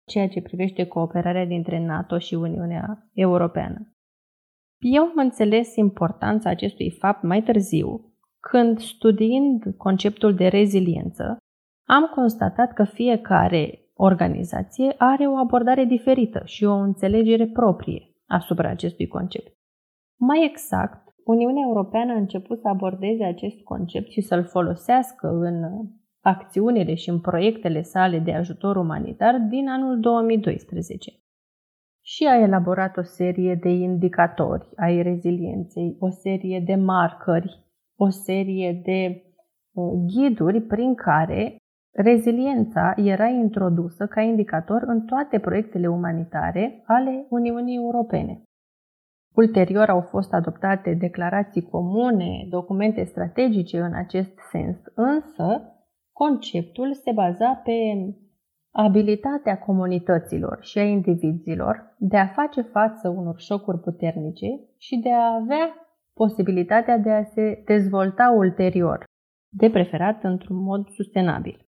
ceea 0.07 0.27
ce 0.27 0.41
privește 0.41 0.87
cooperarea 0.87 1.45
dintre 1.45 1.85
NATO 1.85 2.17
și 2.17 2.33
Uniunea 2.33 3.09
Europeană. 3.13 3.95
Eu 4.79 5.03
am 5.03 5.13
înțeles 5.15 5.75
importanța 5.75 6.49
acestui 6.49 6.91
fapt 6.91 7.23
mai 7.23 7.43
târziu, 7.43 8.13
când 8.39 8.79
studiind 8.79 9.63
conceptul 9.77 10.35
de 10.35 10.47
reziliență, 10.47 11.37
am 11.87 12.05
constatat 12.05 12.73
că 12.73 12.83
fiecare 12.83 13.89
organizație 13.93 14.95
are 14.97 15.27
o 15.27 15.37
abordare 15.37 15.83
diferită 15.83 16.41
și 16.45 16.63
o 16.63 16.73
înțelegere 16.73 17.47
proprie 17.47 18.15
asupra 18.27 18.69
acestui 18.69 19.07
concept. 19.07 19.53
Mai 20.19 20.45
exact, 20.45 21.04
Uniunea 21.25 21.63
Europeană 21.67 22.13
a 22.13 22.17
început 22.17 22.59
să 22.59 22.67
abordeze 22.67 23.23
acest 23.23 23.61
concept 23.63 24.09
și 24.09 24.21
să-l 24.21 24.43
folosească 24.43 25.27
în 25.27 25.63
acțiunile 26.21 26.93
și 26.93 27.09
în 27.09 27.19
proiectele 27.19 27.81
sale 27.81 28.19
de 28.19 28.33
ajutor 28.33 28.75
umanitar 28.75 29.35
din 29.49 29.69
anul 29.69 29.99
2012 29.99 31.11
și 32.01 32.25
a 32.25 32.35
elaborat 32.35 32.97
o 32.97 33.01
serie 33.01 33.55
de 33.55 33.69
indicatori 33.69 34.69
ai 34.75 35.01
rezilienței, 35.01 35.95
o 35.99 36.09
serie 36.09 36.59
de 36.59 36.75
marcări 36.75 37.65
o 37.95 38.09
serie 38.09 38.81
de 38.83 39.23
uh, 39.73 39.93
ghiduri 40.05 40.61
prin 40.61 40.95
care 40.95 41.55
reziliența 41.91 42.93
era 42.95 43.27
introdusă 43.27 44.05
ca 44.07 44.21
indicator 44.21 44.81
în 44.85 45.05
toate 45.05 45.39
proiectele 45.39 45.87
umanitare 45.87 46.83
ale 46.85 47.25
Uniunii 47.29 47.75
Europene. 47.75 48.41
Ulterior 49.35 49.89
au 49.89 50.01
fost 50.01 50.33
adoptate 50.33 50.93
declarații 50.93 51.69
comune, 51.69 52.45
documente 52.49 53.03
strategice 53.03 53.79
în 53.79 53.93
acest 53.93 54.39
sens, 54.51 54.77
însă 54.93 55.73
conceptul 56.11 56.93
se 56.93 57.11
baza 57.11 57.61
pe 57.63 57.71
abilitatea 58.71 59.59
comunităților 59.59 60.57
și 60.61 60.77
a 60.77 60.83
indivizilor 60.83 61.95
de 61.97 62.17
a 62.17 62.27
face 62.27 62.61
față 62.61 63.09
unor 63.09 63.39
șocuri 63.39 63.79
puternice 63.79 64.47
și 64.77 64.97
de 64.97 65.11
a 65.11 65.33
avea 65.33 65.73
posibilitatea 66.13 66.97
de 66.97 67.11
a 67.11 67.23
se 67.23 67.63
dezvolta 67.65 68.33
ulterior, 68.37 69.03
de 69.49 69.69
preferat 69.69 70.23
într-un 70.23 70.63
mod 70.63 70.89
sustenabil. 70.89 71.67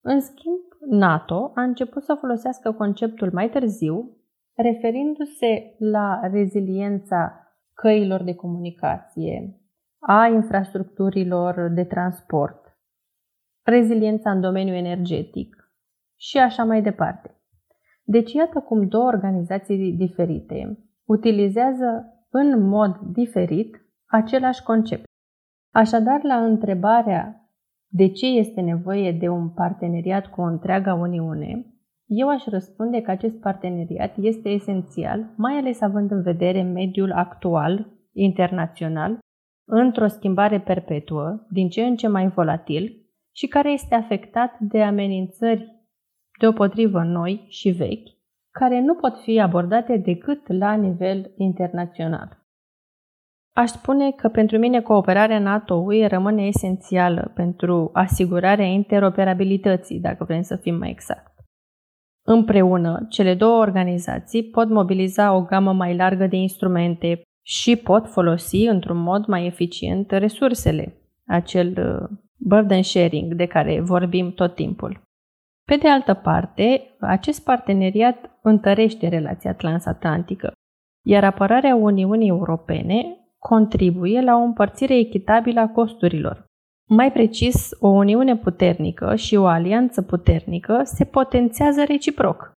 În 0.00 0.20
schimb, 0.20 0.60
NATO 0.90 1.52
a 1.54 1.62
început 1.62 2.02
să 2.02 2.14
folosească 2.20 2.72
conceptul 2.72 3.30
mai 3.32 3.48
târziu, 3.48 4.16
referindu-se 4.54 5.74
la 5.78 6.20
reziliența 6.32 7.46
căilor 7.74 8.22
de 8.22 8.34
comunicație, 8.34 9.60
a 9.98 10.26
infrastructurilor 10.26 11.68
de 11.74 11.84
transport, 11.84 12.78
reziliența 13.62 14.30
în 14.30 14.40
domeniul 14.40 14.76
energetic 14.76 15.56
și 16.16 16.38
așa 16.38 16.64
mai 16.64 16.82
departe. 16.82 17.36
Deci 18.02 18.32
iată 18.32 18.60
cum 18.60 18.88
două 18.88 19.06
organizații 19.06 19.92
diferite 19.92 20.78
utilizează 21.04 22.06
în 22.30 22.68
mod 22.68 22.96
diferit 22.96 23.76
același 24.06 24.62
concept. 24.62 25.04
Așadar, 25.74 26.22
la 26.22 26.44
întrebarea 26.44 27.42
de 27.88 28.08
ce 28.08 28.26
este 28.26 28.60
nevoie 28.60 29.12
de 29.12 29.28
un 29.28 29.50
parteneriat 29.50 30.26
cu 30.26 30.40
o 30.40 30.44
întreaga 30.44 30.94
Uniune, 30.94 31.71
eu 32.14 32.28
aș 32.28 32.44
răspunde 32.44 33.00
că 33.00 33.10
acest 33.10 33.40
parteneriat 33.40 34.16
este 34.16 34.48
esențial, 34.48 35.32
mai 35.36 35.54
ales 35.54 35.80
având 35.80 36.10
în 36.10 36.22
vedere 36.22 36.62
mediul 36.62 37.12
actual, 37.12 37.86
internațional, 38.12 39.18
într-o 39.68 40.06
schimbare 40.06 40.60
perpetuă, 40.60 41.46
din 41.50 41.68
ce 41.68 41.82
în 41.82 41.96
ce 41.96 42.08
mai 42.08 42.28
volatil 42.28 43.06
și 43.34 43.46
care 43.46 43.70
este 43.70 43.94
afectat 43.94 44.58
de 44.58 44.82
amenințări 44.82 45.82
deopotrivă 46.38 47.02
noi 47.02 47.44
și 47.48 47.70
vechi, 47.70 48.08
care 48.50 48.80
nu 48.80 48.94
pot 48.94 49.18
fi 49.18 49.40
abordate 49.40 49.96
decât 49.96 50.52
la 50.52 50.74
nivel 50.74 51.32
internațional. 51.36 52.40
Aș 53.54 53.68
spune 53.68 54.10
că 54.10 54.28
pentru 54.28 54.58
mine 54.58 54.80
cooperarea 54.80 55.38
NATO-UE 55.38 56.06
rămâne 56.06 56.46
esențială 56.46 57.30
pentru 57.34 57.90
asigurarea 57.92 58.64
interoperabilității, 58.64 60.00
dacă 60.00 60.24
vrem 60.24 60.42
să 60.42 60.56
fim 60.56 60.74
mai 60.74 60.90
exact. 60.90 61.31
Împreună, 62.32 63.06
cele 63.08 63.34
două 63.34 63.60
organizații 63.60 64.44
pot 64.44 64.68
mobiliza 64.68 65.34
o 65.34 65.42
gamă 65.42 65.72
mai 65.72 65.96
largă 65.96 66.26
de 66.26 66.36
instrumente 66.36 67.22
și 67.46 67.76
pot 67.76 68.08
folosi 68.08 68.64
într-un 68.64 68.96
mod 68.96 69.26
mai 69.26 69.46
eficient 69.46 70.10
resursele, 70.10 70.94
acel 71.26 71.68
uh, 71.68 72.18
burden 72.36 72.82
sharing 72.82 73.34
de 73.34 73.46
care 73.46 73.80
vorbim 73.80 74.32
tot 74.32 74.54
timpul. 74.54 75.00
Pe 75.64 75.76
de 75.76 75.88
altă 75.88 76.14
parte, 76.14 76.96
acest 77.00 77.44
parteneriat 77.44 78.38
întărește 78.42 79.08
relația 79.08 79.54
transatlantică, 79.54 80.52
iar 81.06 81.24
apărarea 81.24 81.74
Uniunii 81.74 82.28
Europene 82.28 83.16
contribuie 83.38 84.20
la 84.20 84.34
o 84.34 84.42
împărțire 84.42 84.98
echitabilă 84.98 85.60
a 85.60 85.68
costurilor. 85.68 86.44
Mai 86.94 87.12
precis, 87.12 87.70
o 87.80 87.88
Uniune 87.88 88.36
puternică 88.36 89.16
și 89.16 89.36
o 89.36 89.46
alianță 89.46 90.02
puternică 90.02 90.80
se 90.84 91.04
potențează 91.04 91.84
reciproc. 91.84 92.52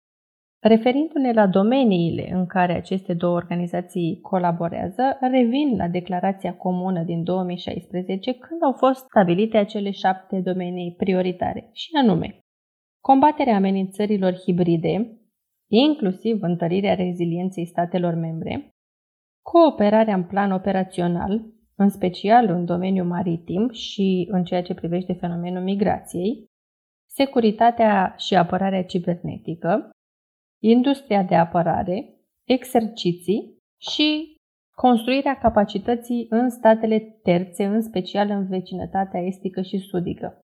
Referindu-ne 0.63 1.33
la 1.33 1.47
domeniile 1.47 2.31
în 2.33 2.47
care 2.47 2.73
aceste 2.73 3.15
două 3.15 3.35
organizații 3.35 4.19
colaborează, 4.21 5.03
revin 5.21 5.77
la 5.77 5.89
declarația 5.89 6.55
comună 6.55 7.03
din 7.03 7.23
2016 7.23 8.33
când 8.33 8.63
au 8.63 8.73
fost 8.73 9.05
stabilite 9.05 9.57
acele 9.57 9.91
șapte 9.91 10.41
domenii 10.41 10.95
prioritare, 10.97 11.71
și 11.73 11.91
anume 12.03 12.39
combaterea 13.01 13.57
amenințărilor 13.57 14.35
hibride, 14.35 15.21
inclusiv 15.71 16.43
întărirea 16.43 16.95
rezilienței 16.95 17.67
statelor 17.67 18.15
membre, 18.15 18.69
cooperarea 19.43 20.15
în 20.15 20.25
plan 20.25 20.53
operațional, 20.53 21.43
în 21.83 21.89
special 21.89 22.49
în 22.49 22.65
domeniul 22.65 23.07
maritim 23.07 23.71
și 23.71 24.29
în 24.31 24.45
ceea 24.45 24.63
ce 24.63 24.75
privește 24.75 25.13
fenomenul 25.13 25.63
migrației, 25.63 26.45
securitatea 27.11 28.15
și 28.19 28.35
apărarea 28.35 28.85
cibernetică, 28.85 29.91
industria 30.63 31.23
de 31.23 31.35
apărare, 31.35 32.15
exerciții 32.49 33.57
și 33.81 34.35
construirea 34.77 35.39
capacității 35.39 36.27
în 36.31 36.51
statele 36.51 36.99
terțe, 37.23 37.65
în 37.65 37.83
special 37.83 38.31
în 38.31 38.47
vecinătatea 38.47 39.21
estică 39.21 39.63
și 39.63 39.79
sudică. 39.79 40.39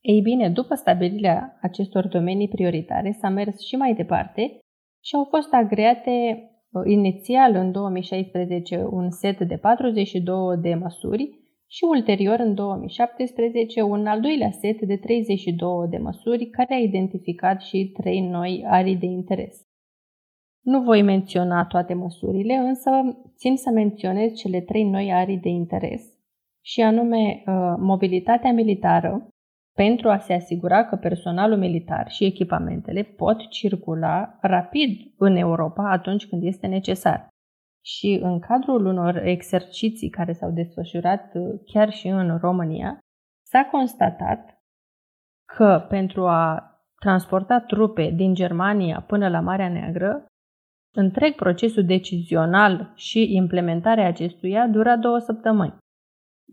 Ei 0.00 0.20
bine, 0.20 0.50
după 0.50 0.74
stabilirea 0.74 1.58
acestor 1.60 2.08
domenii 2.08 2.48
prioritare, 2.48 3.12
s-a 3.12 3.28
mers 3.28 3.60
și 3.60 3.76
mai 3.76 3.94
departe 3.94 4.58
și 5.04 5.14
au 5.14 5.24
fost 5.24 5.52
agreate 5.52 6.10
uh, 6.10 6.53
inițial 6.84 7.54
în 7.54 7.72
2016 7.72 8.86
un 8.90 9.10
set 9.10 9.40
de 9.40 9.56
42 9.56 10.56
de 10.60 10.74
măsuri 10.74 11.42
și 11.66 11.84
ulterior 11.84 12.38
în 12.38 12.54
2017 12.54 13.82
un 13.82 14.06
al 14.06 14.20
doilea 14.20 14.50
set 14.50 14.80
de 14.80 14.96
32 14.96 15.88
de 15.88 15.98
măsuri 15.98 16.46
care 16.46 16.74
a 16.74 16.78
identificat 16.78 17.60
și 17.60 17.92
trei 18.00 18.20
noi 18.20 18.64
arii 18.66 18.96
de 18.96 19.06
interes. 19.06 19.62
Nu 20.60 20.82
voi 20.82 21.02
menționa 21.02 21.64
toate 21.64 21.94
măsurile, 21.94 22.54
însă 22.54 22.90
țin 23.36 23.56
să 23.56 23.70
menționez 23.70 24.32
cele 24.32 24.60
trei 24.60 24.84
noi 24.84 25.12
arii 25.12 25.38
de 25.38 25.48
interes, 25.48 26.02
și 26.60 26.80
anume 26.80 27.42
uh, 27.46 27.74
mobilitatea 27.78 28.52
militară, 28.52 29.28
pentru 29.74 30.08
a 30.08 30.18
se 30.18 30.32
asigura 30.32 30.84
că 30.84 30.96
personalul 30.96 31.58
militar 31.58 32.10
și 32.10 32.24
echipamentele 32.24 33.02
pot 33.02 33.48
circula 33.48 34.38
rapid 34.40 35.12
în 35.18 35.36
Europa 35.36 35.90
atunci 35.90 36.26
când 36.26 36.42
este 36.42 36.66
necesar 36.66 37.28
și 37.84 38.18
în 38.22 38.38
cadrul 38.38 38.86
unor 38.86 39.16
exerciții 39.16 40.08
care 40.10 40.32
s-au 40.32 40.50
desfășurat 40.50 41.34
uh, 41.34 41.60
chiar 41.72 41.90
și 41.90 42.08
în 42.08 42.38
România, 42.38 42.98
s-a 43.46 43.68
constatat 43.70 44.62
că 45.56 45.86
pentru 45.88 46.26
a 46.26 46.72
transporta 47.00 47.60
trupe 47.60 48.10
din 48.10 48.34
Germania 48.34 49.04
până 49.06 49.28
la 49.28 49.40
Marea 49.40 49.68
Neagră, 49.68 50.26
întreg 50.96 51.34
procesul 51.34 51.84
decizional 51.84 52.92
și 52.94 53.34
implementarea 53.34 54.06
acestuia 54.06 54.66
dura 54.68 54.96
două 54.96 55.18
săptămâni. 55.18 55.76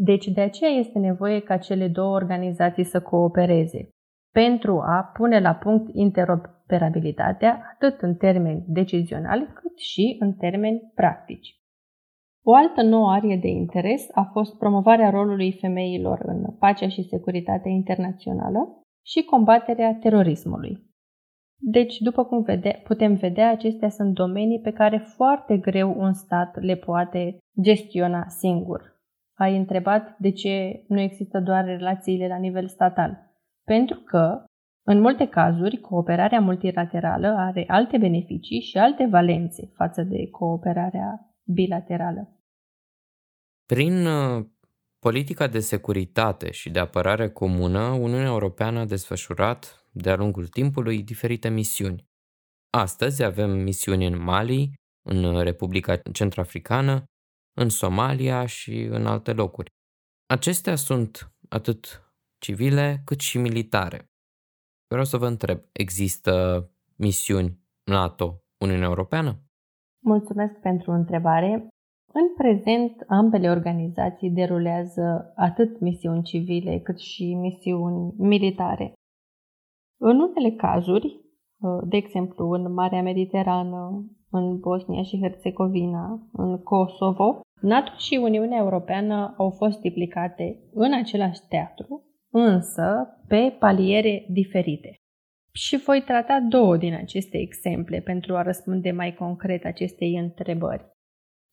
Deci 0.03 0.25
de 0.27 0.41
aceea 0.41 0.71
este 0.71 0.99
nevoie 0.99 1.39
ca 1.39 1.57
cele 1.57 1.87
două 1.87 2.15
organizații 2.15 2.83
să 2.83 3.01
coopereze 3.01 3.89
pentru 4.33 4.79
a 4.79 5.11
pune 5.13 5.39
la 5.39 5.53
punct 5.53 5.89
interoperabilitatea 5.93 7.61
atât 7.73 8.01
în 8.01 8.15
termeni 8.15 8.63
decizionali 8.67 9.47
cât 9.53 9.77
și 9.77 10.15
în 10.19 10.33
termeni 10.33 10.91
practici. 10.95 11.55
O 12.45 12.55
altă 12.55 12.81
nouă 12.81 13.11
arie 13.11 13.37
de 13.37 13.47
interes 13.47 14.07
a 14.11 14.23
fost 14.31 14.57
promovarea 14.57 15.09
rolului 15.09 15.51
femeilor 15.51 16.19
în 16.25 16.55
pacea 16.59 16.87
și 16.87 17.03
securitatea 17.03 17.71
internațională 17.71 18.81
și 19.05 19.23
combaterea 19.23 19.97
terorismului. 19.99 20.89
Deci, 21.63 21.97
după 21.97 22.23
cum 22.23 22.41
vede, 22.41 22.81
putem 22.83 23.13
vedea, 23.13 23.51
acestea 23.51 23.89
sunt 23.89 24.13
domenii 24.13 24.59
pe 24.59 24.71
care 24.71 24.97
foarte 24.97 25.57
greu 25.57 25.93
un 25.97 26.13
stat 26.13 26.61
le 26.61 26.75
poate 26.75 27.37
gestiona 27.61 28.25
singur. 28.27 28.90
Ai 29.41 29.57
întrebat 29.57 30.17
de 30.17 30.31
ce 30.31 30.83
nu 30.87 30.99
există 30.99 31.39
doar 31.39 31.65
relațiile 31.65 32.27
la 32.27 32.37
nivel 32.37 32.67
statal. 32.67 33.33
Pentru 33.63 33.99
că, 33.99 34.43
în 34.87 34.99
multe 34.99 35.27
cazuri, 35.27 35.79
cooperarea 35.79 36.39
multilaterală 36.39 37.27
are 37.27 37.63
alte 37.67 37.97
beneficii 37.97 38.61
și 38.61 38.77
alte 38.77 39.07
valențe 39.09 39.71
față 39.75 40.03
de 40.03 40.29
cooperarea 40.29 41.35
bilaterală. 41.43 42.39
Prin 43.65 44.05
uh, 44.05 44.45
politica 44.99 45.47
de 45.47 45.59
securitate 45.59 46.51
și 46.51 46.69
de 46.69 46.79
apărare 46.79 47.29
comună, 47.29 47.81
Uniunea 47.81 48.25
Europeană 48.25 48.79
a 48.79 48.85
desfășurat 48.85 49.87
de-a 49.91 50.15
lungul 50.15 50.47
timpului 50.47 51.03
diferite 51.03 51.49
misiuni. 51.49 52.09
Astăzi 52.69 53.23
avem 53.23 53.49
misiuni 53.49 54.05
în 54.05 54.23
Mali, 54.23 54.73
în 55.01 55.43
Republica 55.43 55.95
Centrafricană, 56.11 57.03
în 57.61 57.69
Somalia 57.69 58.45
și 58.45 58.81
în 58.81 59.05
alte 59.05 59.33
locuri. 59.33 59.69
Acestea 60.25 60.75
sunt 60.75 61.33
atât 61.49 61.81
civile 62.37 63.01
cât 63.05 63.19
și 63.19 63.37
militare. 63.37 64.05
Vreau 64.87 65.05
să 65.05 65.17
vă 65.17 65.27
întreb, 65.27 65.59
există 65.71 66.33
misiuni 66.95 67.59
NATO, 67.83 68.43
Uniunea 68.63 68.87
Europeană? 68.87 69.31
Mulțumesc 70.03 70.53
pentru 70.59 70.91
întrebare. 70.91 71.67
În 72.13 72.33
prezent, 72.37 73.03
ambele 73.07 73.49
organizații 73.49 74.29
derulează 74.29 75.33
atât 75.35 75.79
misiuni 75.79 76.23
civile 76.23 76.79
cât 76.79 76.99
și 76.99 77.33
misiuni 77.33 78.13
militare. 78.17 78.93
În 79.99 80.19
unele 80.19 80.51
cazuri, 80.55 81.21
de 81.83 81.97
exemplu 81.97 82.49
în 82.49 82.73
Marea 82.73 83.01
Mediterană, 83.01 84.05
în 84.31 84.59
Bosnia 84.59 85.03
și 85.03 85.19
Herțegovina, 85.21 86.29
în 86.33 86.57
Kosovo, 86.57 87.41
NATO 87.61 87.91
și 87.97 88.19
Uniunea 88.21 88.57
Europeană 88.57 89.33
au 89.37 89.49
fost 89.49 89.83
implicate 89.83 90.59
în 90.73 90.93
același 90.93 91.39
teatru 91.49 92.05
însă 92.31 93.17
pe 93.27 93.55
paliere 93.59 94.25
diferite. 94.29 94.95
Și 95.53 95.77
voi 95.77 96.01
trata 96.01 96.45
două 96.49 96.77
din 96.77 96.93
aceste 96.93 97.37
exemple 97.37 97.99
pentru 97.99 98.35
a 98.35 98.41
răspunde 98.41 98.91
mai 98.91 99.13
concret 99.13 99.65
acestei 99.65 100.15
întrebări. 100.15 100.85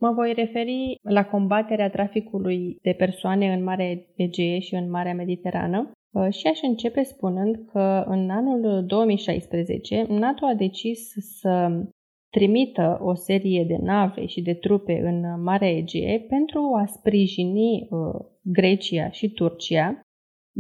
Mă 0.01 0.13
voi 0.13 0.33
referi 0.33 0.95
la 1.03 1.25
combaterea 1.25 1.91
traficului 1.91 2.79
de 2.83 2.93
persoane 2.93 3.53
în 3.53 3.63
Marea 3.63 3.99
Egee 4.17 4.59
și 4.59 4.75
în 4.75 4.91
Marea 4.91 5.15
Mediterană 5.15 5.91
uh, 6.13 6.33
și 6.33 6.47
aș 6.47 6.59
începe 6.63 7.03
spunând 7.03 7.57
că 7.73 8.05
în 8.07 8.31
anul 8.31 8.85
2016 8.87 10.05
NATO 10.09 10.47
a 10.47 10.55
decis 10.55 11.13
să 11.41 11.83
trimită 12.31 12.99
o 13.03 13.15
serie 13.15 13.65
de 13.65 13.77
nave 13.81 14.27
și 14.27 14.41
de 14.41 14.55
trupe 14.55 15.01
în 15.03 15.43
Marea 15.43 15.77
Egee 15.77 16.21
pentru 16.29 16.61
a 16.83 16.87
sprijini 16.87 17.89
uh, 17.91 17.99
Grecia 18.43 19.11
și 19.11 19.31
Turcia 19.31 20.03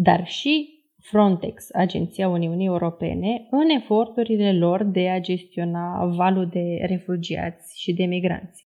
dar 0.00 0.26
și 0.26 0.76
Frontex, 1.00 1.68
Agenția 1.72 2.28
Uniunii 2.28 2.66
Europene, 2.66 3.46
în 3.50 3.68
eforturile 3.68 4.59
lor 4.59 4.85
de 4.85 5.09
a 5.09 5.20
gestiona 5.20 6.07
valul 6.07 6.46
de 6.46 6.85
refugiați 6.87 7.81
și 7.81 7.92
de 7.92 8.04
migranți. 8.04 8.66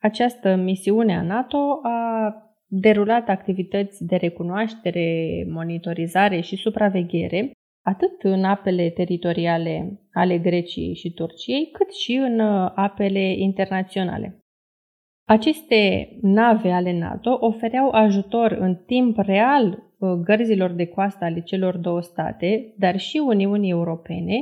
Această 0.00 0.54
misiune 0.54 1.16
a 1.16 1.22
NATO 1.22 1.80
a 1.82 2.32
derulat 2.66 3.28
activități 3.28 4.04
de 4.04 4.16
recunoaștere, 4.16 5.44
monitorizare 5.48 6.40
și 6.40 6.56
supraveghere, 6.56 7.50
atât 7.88 8.22
în 8.22 8.44
apele 8.44 8.90
teritoriale 8.90 10.00
ale 10.12 10.38
Greciei 10.38 10.94
și 10.94 11.12
Turciei, 11.12 11.70
cât 11.72 11.92
și 11.92 12.14
în 12.14 12.40
apele 12.74 13.34
internaționale. 13.38 14.42
Aceste 15.24 16.08
nave 16.20 16.70
ale 16.70 16.98
NATO 16.98 17.36
ofereau 17.40 17.90
ajutor 17.90 18.52
în 18.52 18.76
timp 18.86 19.18
real 19.18 19.88
Uh, 19.98 20.12
gărzilor 20.12 20.70
de 20.70 20.86
coastă 20.86 21.24
ale 21.24 21.40
celor 21.40 21.76
două 21.76 22.00
state, 22.00 22.74
dar 22.76 22.98
și 22.98 23.16
Uniunii 23.26 23.70
Europene, 23.70 24.34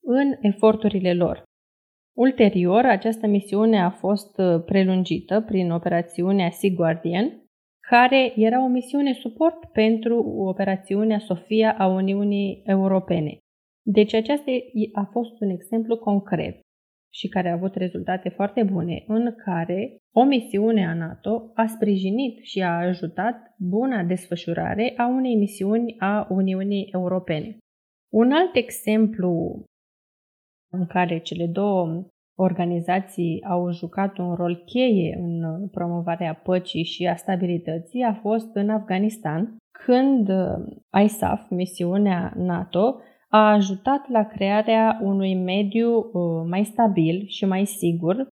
în 0.00 0.36
eforturile 0.40 1.14
lor. 1.14 1.42
Ulterior, 2.16 2.84
această 2.84 3.26
misiune 3.26 3.82
a 3.82 3.90
fost 3.90 4.38
uh, 4.38 4.62
prelungită 4.64 5.40
prin 5.40 5.70
operațiunea 5.70 6.50
Sea 6.50 6.70
Guardian, 6.74 7.41
care 7.96 8.32
era 8.36 8.64
o 8.64 8.66
misiune 8.68 9.12
suport 9.12 9.64
pentru 9.72 10.18
operațiunea 10.38 11.18
Sofia 11.18 11.74
a 11.78 11.86
Uniunii 11.86 12.62
Europene. 12.64 13.38
Deci 13.86 14.14
aceasta 14.14 14.50
a 14.92 15.04
fost 15.04 15.40
un 15.40 15.48
exemplu 15.50 15.98
concret 15.98 16.60
și 17.14 17.28
care 17.28 17.48
a 17.48 17.52
avut 17.52 17.74
rezultate 17.74 18.28
foarte 18.28 18.62
bune, 18.62 19.04
în 19.06 19.34
care 19.44 19.96
o 20.14 20.24
misiune 20.24 20.86
a 20.86 20.94
NATO 20.94 21.50
a 21.54 21.66
sprijinit 21.66 22.38
și 22.42 22.62
a 22.62 22.78
ajutat 22.78 23.54
buna 23.58 24.02
desfășurare 24.02 24.92
a 24.96 25.06
unei 25.06 25.36
misiuni 25.36 25.96
a 25.98 26.26
Uniunii 26.30 26.88
Europene. 26.92 27.56
Un 28.12 28.32
alt 28.32 28.54
exemplu 28.54 29.62
în 30.72 30.86
care 30.86 31.18
cele 31.18 31.46
două 31.46 32.06
organizații 32.34 33.44
au 33.48 33.72
jucat 33.72 34.18
un 34.18 34.34
rol 34.34 34.62
cheie 34.66 35.18
în 35.20 35.68
promovarea 35.68 36.34
păcii 36.34 36.84
și 36.84 37.06
a 37.06 37.16
stabilității 37.16 38.02
a 38.02 38.12
fost 38.12 38.54
în 38.54 38.70
Afganistan, 38.70 39.56
când 39.84 40.28
ISAF, 41.04 41.50
misiunea 41.50 42.32
NATO, 42.36 43.00
a 43.28 43.52
ajutat 43.52 44.08
la 44.08 44.24
crearea 44.24 44.98
unui 45.02 45.34
mediu 45.34 45.96
uh, 45.98 46.46
mai 46.48 46.64
stabil 46.64 47.24
și 47.26 47.44
mai 47.44 47.64
sigur 47.64 48.26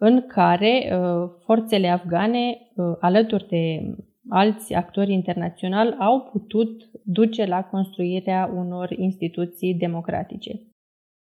în 0.00 0.26
care 0.26 0.92
uh, 0.92 1.30
forțele 1.44 1.88
afgane, 1.88 2.58
uh, 2.74 2.96
alături 3.00 3.48
de 3.48 3.94
alți 4.28 4.74
actori 4.74 5.12
internaționali, 5.12 5.96
au 5.98 6.20
putut 6.32 6.90
duce 7.04 7.44
la 7.44 7.62
construirea 7.62 8.50
unor 8.54 8.90
instituții 8.90 9.74
democratice. 9.74 10.60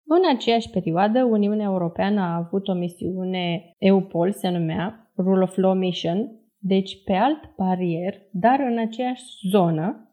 În 0.09 0.21
aceeași 0.35 0.69
perioadă, 0.69 1.23
Uniunea 1.23 1.65
Europeană 1.65 2.21
a 2.21 2.35
avut 2.35 2.67
o 2.67 2.73
misiune 2.73 3.73
EUPOL, 3.77 4.31
se 4.31 4.49
numea 4.49 5.11
Rule 5.17 5.43
of 5.43 5.55
Law 5.55 5.73
Mission, 5.73 6.31
deci 6.57 7.03
pe 7.03 7.13
alt 7.13 7.45
parier, 7.55 8.13
dar 8.31 8.59
în 8.59 8.77
aceeași 8.77 9.23
zonă, 9.49 10.11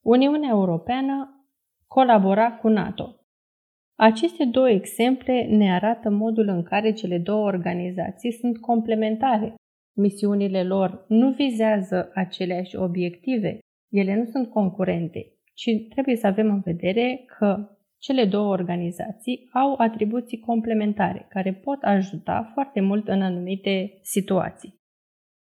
Uniunea 0.00 0.48
Europeană 0.48 1.44
colabora 1.86 2.52
cu 2.52 2.68
NATO. 2.68 3.20
Aceste 3.98 4.44
două 4.44 4.70
exemple 4.70 5.46
ne 5.50 5.74
arată 5.74 6.10
modul 6.10 6.48
în 6.48 6.62
care 6.62 6.92
cele 6.92 7.18
două 7.18 7.44
organizații 7.44 8.32
sunt 8.32 8.58
complementare. 8.58 9.54
Misiunile 9.96 10.64
lor 10.64 11.04
nu 11.08 11.30
vizează 11.30 12.10
aceleași 12.14 12.76
obiective, 12.76 13.58
ele 13.92 14.16
nu 14.16 14.24
sunt 14.24 14.50
concurente, 14.50 15.32
ci 15.54 15.70
trebuie 15.88 16.16
să 16.16 16.26
avem 16.26 16.50
în 16.50 16.60
vedere 16.60 17.24
că 17.38 17.75
cele 17.98 18.24
două 18.24 18.52
organizații 18.52 19.48
au 19.52 19.74
atribuții 19.78 20.40
complementare 20.40 21.26
care 21.28 21.52
pot 21.54 21.82
ajuta 21.82 22.50
foarte 22.52 22.80
mult 22.80 23.08
în 23.08 23.22
anumite 23.22 23.98
situații. 24.02 24.74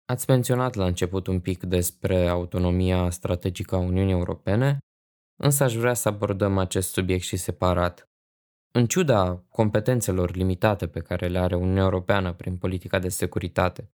Ați 0.05 0.29
menționat 0.29 0.73
la 0.75 0.86
început 0.86 1.27
un 1.27 1.39
pic 1.39 1.63
despre 1.63 2.27
autonomia 2.27 3.10
strategică 3.10 3.75
a 3.75 3.79
Uniunii 3.79 4.13
Europene, 4.13 4.77
însă 5.39 5.63
aș 5.63 5.75
vrea 5.75 5.93
să 5.93 6.07
abordăm 6.07 6.57
acest 6.57 6.91
subiect 6.91 7.23
și 7.23 7.38
separat. 7.38 8.10
În 8.71 8.86
ciuda 8.86 9.45
competențelor 9.49 10.36
limitate 10.36 10.88
pe 10.88 10.99
care 10.99 11.27
le 11.27 11.39
are 11.39 11.55
Uniunea 11.55 11.83
Europeană 11.83 12.33
prin 12.33 12.57
politica 12.57 12.99
de 12.99 13.10
securitate, 13.10 13.91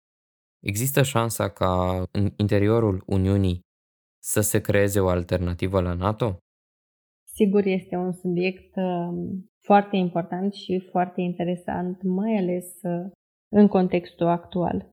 există 0.64 1.02
șansa 1.02 1.50
ca 1.50 2.02
în 2.10 2.32
interiorul 2.36 3.02
Uniunii 3.06 3.60
să 4.22 4.40
se 4.40 4.60
creeze 4.60 5.00
o 5.00 5.08
alternativă 5.08 5.80
la 5.80 5.92
NATO? 5.92 6.41
Sigur, 7.34 7.66
este 7.66 7.96
un 7.96 8.12
subiect 8.12 8.76
um, 8.76 9.50
foarte 9.60 9.96
important 9.96 10.54
și 10.54 10.78
foarte 10.90 11.20
interesant, 11.20 12.02
mai 12.02 12.36
ales 12.36 12.66
uh, 12.82 13.10
în 13.48 13.66
contextul 13.66 14.26
actual. 14.26 14.88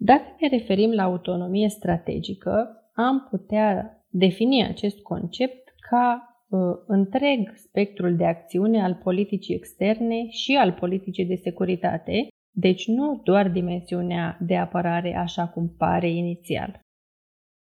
Dacă 0.00 0.24
ne 0.40 0.48
referim 0.48 0.92
la 0.92 1.02
autonomie 1.02 1.68
strategică, 1.68 2.82
am 2.94 3.26
putea 3.30 3.98
defini 4.08 4.64
acest 4.64 5.00
concept 5.00 5.74
ca 5.90 6.36
uh, 6.48 6.60
întreg 6.86 7.52
spectrul 7.54 8.16
de 8.16 8.24
acțiune 8.24 8.82
al 8.82 8.94
politicii 8.94 9.54
externe 9.54 10.28
și 10.28 10.56
al 10.56 10.72
politicii 10.72 11.26
de 11.26 11.34
securitate, 11.34 12.28
deci 12.54 12.86
nu 12.86 13.20
doar 13.24 13.50
dimensiunea 13.50 14.38
de 14.40 14.56
apărare 14.56 15.16
așa 15.16 15.48
cum 15.48 15.74
pare 15.78 16.10
inițial. 16.10 16.80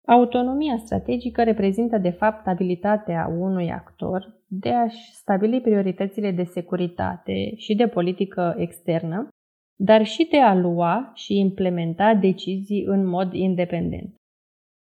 Autonomia 0.06 0.76
strategică 0.76 1.42
reprezintă 1.42 1.98
de 1.98 2.10
fapt 2.10 2.46
abilitatea 2.46 3.26
unui 3.38 3.70
actor 3.70 4.42
de 4.46 4.70
a-și 4.70 5.14
stabili 5.14 5.60
prioritățile 5.60 6.30
de 6.30 6.44
securitate 6.44 7.56
și 7.56 7.74
de 7.74 7.86
politică 7.86 8.54
externă, 8.58 9.28
dar 9.78 10.04
și 10.04 10.28
de 10.30 10.38
a 10.38 10.54
lua 10.54 11.10
și 11.14 11.38
implementa 11.38 12.14
decizii 12.14 12.84
în 12.84 13.06
mod 13.06 13.32
independent. 13.32 14.14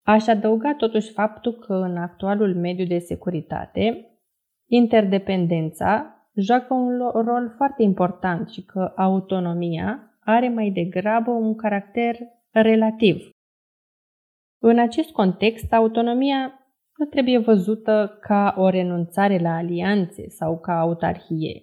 Aș 0.06 0.26
adăuga 0.26 0.74
totuși 0.74 1.12
faptul 1.12 1.52
că 1.52 1.74
în 1.74 1.96
actualul 1.96 2.54
mediu 2.54 2.86
de 2.86 2.98
securitate, 2.98 4.06
interdependența 4.70 6.12
joacă 6.34 6.74
un 6.74 6.98
rol 6.98 7.52
foarte 7.56 7.82
important 7.82 8.48
și 8.48 8.64
că 8.64 8.92
autonomia 8.96 10.18
are 10.20 10.48
mai 10.48 10.70
degrabă 10.70 11.30
un 11.30 11.54
caracter 11.54 12.16
relativ. 12.50 13.30
În 14.58 14.78
acest 14.78 15.10
context, 15.10 15.72
autonomia 15.72 16.52
nu 16.96 17.06
trebuie 17.06 17.38
văzută 17.38 18.18
ca 18.20 18.54
o 18.56 18.68
renunțare 18.68 19.38
la 19.38 19.56
alianțe 19.56 20.28
sau 20.28 20.58
ca 20.58 20.80
autarhie. 20.80 21.62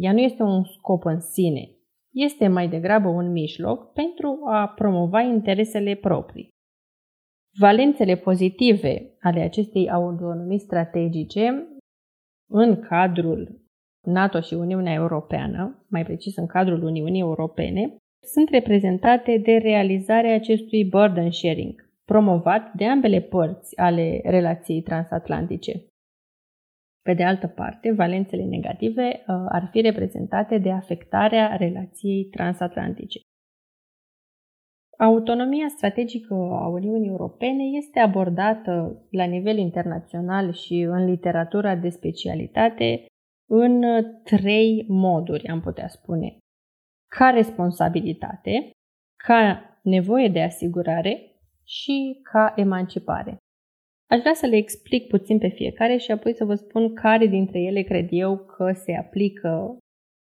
Ea 0.00 0.12
nu 0.12 0.18
este 0.18 0.42
un 0.42 0.64
scop 0.64 1.04
în 1.04 1.20
sine, 1.20 1.68
este 2.12 2.48
mai 2.48 2.68
degrabă 2.68 3.08
un 3.08 3.32
mijloc 3.32 3.92
pentru 3.92 4.40
a 4.46 4.68
promova 4.68 5.20
interesele 5.20 5.94
proprii. 5.94 6.48
Valențele 7.58 8.16
pozitive 8.16 9.16
ale 9.20 9.40
acestei 9.40 9.90
autonomii 9.90 10.58
strategice 10.58 11.66
în 12.50 12.80
cadrul 12.80 13.60
NATO 14.06 14.40
și 14.40 14.54
Uniunea 14.54 14.92
Europeană, 14.92 15.84
mai 15.88 16.04
precis 16.04 16.36
în 16.36 16.46
cadrul 16.46 16.82
Uniunii 16.82 17.20
Europene, 17.20 17.96
sunt 18.26 18.48
reprezentate 18.48 19.38
de 19.38 19.52
realizarea 19.52 20.34
acestui 20.34 20.84
burden 20.84 21.30
sharing, 21.30 21.91
promovat 22.04 22.72
de 22.72 22.86
ambele 22.86 23.20
părți 23.20 23.78
ale 23.78 24.20
relației 24.24 24.82
transatlantice. 24.82 25.86
Pe 27.02 27.14
de 27.14 27.24
altă 27.24 27.46
parte, 27.46 27.92
valențele 27.92 28.44
negative 28.44 29.08
uh, 29.08 29.34
ar 29.48 29.68
fi 29.70 29.80
reprezentate 29.80 30.58
de 30.58 30.70
afectarea 30.70 31.56
relației 31.56 32.24
transatlantice. 32.24 33.20
Autonomia 34.98 35.68
strategică 35.68 36.34
a 36.34 36.66
Uniunii 36.66 37.08
Europene 37.08 37.62
este 37.62 37.98
abordată 37.98 39.02
la 39.10 39.24
nivel 39.24 39.56
internațional 39.56 40.52
și 40.52 40.80
în 40.80 41.04
literatura 41.04 41.76
de 41.76 41.88
specialitate 41.88 43.06
în 43.50 43.82
trei 44.24 44.84
moduri, 44.88 45.46
am 45.46 45.60
putea 45.60 45.88
spune. 45.88 46.36
Ca 47.16 47.30
responsabilitate, 47.30 48.70
ca 49.16 49.62
nevoie 49.82 50.28
de 50.28 50.42
asigurare 50.42 51.31
și 51.64 52.20
ca 52.22 52.52
emancipare. 52.56 53.36
Aș 54.10 54.20
vrea 54.20 54.34
să 54.34 54.46
le 54.46 54.56
explic 54.56 55.08
puțin 55.08 55.38
pe 55.38 55.48
fiecare 55.48 55.96
și 55.96 56.10
apoi 56.10 56.34
să 56.34 56.44
vă 56.44 56.54
spun 56.54 56.94
care 56.94 57.26
dintre 57.26 57.60
ele 57.60 57.82
cred 57.82 58.06
eu 58.10 58.36
că 58.38 58.72
se 58.72 58.96
aplică 58.96 59.76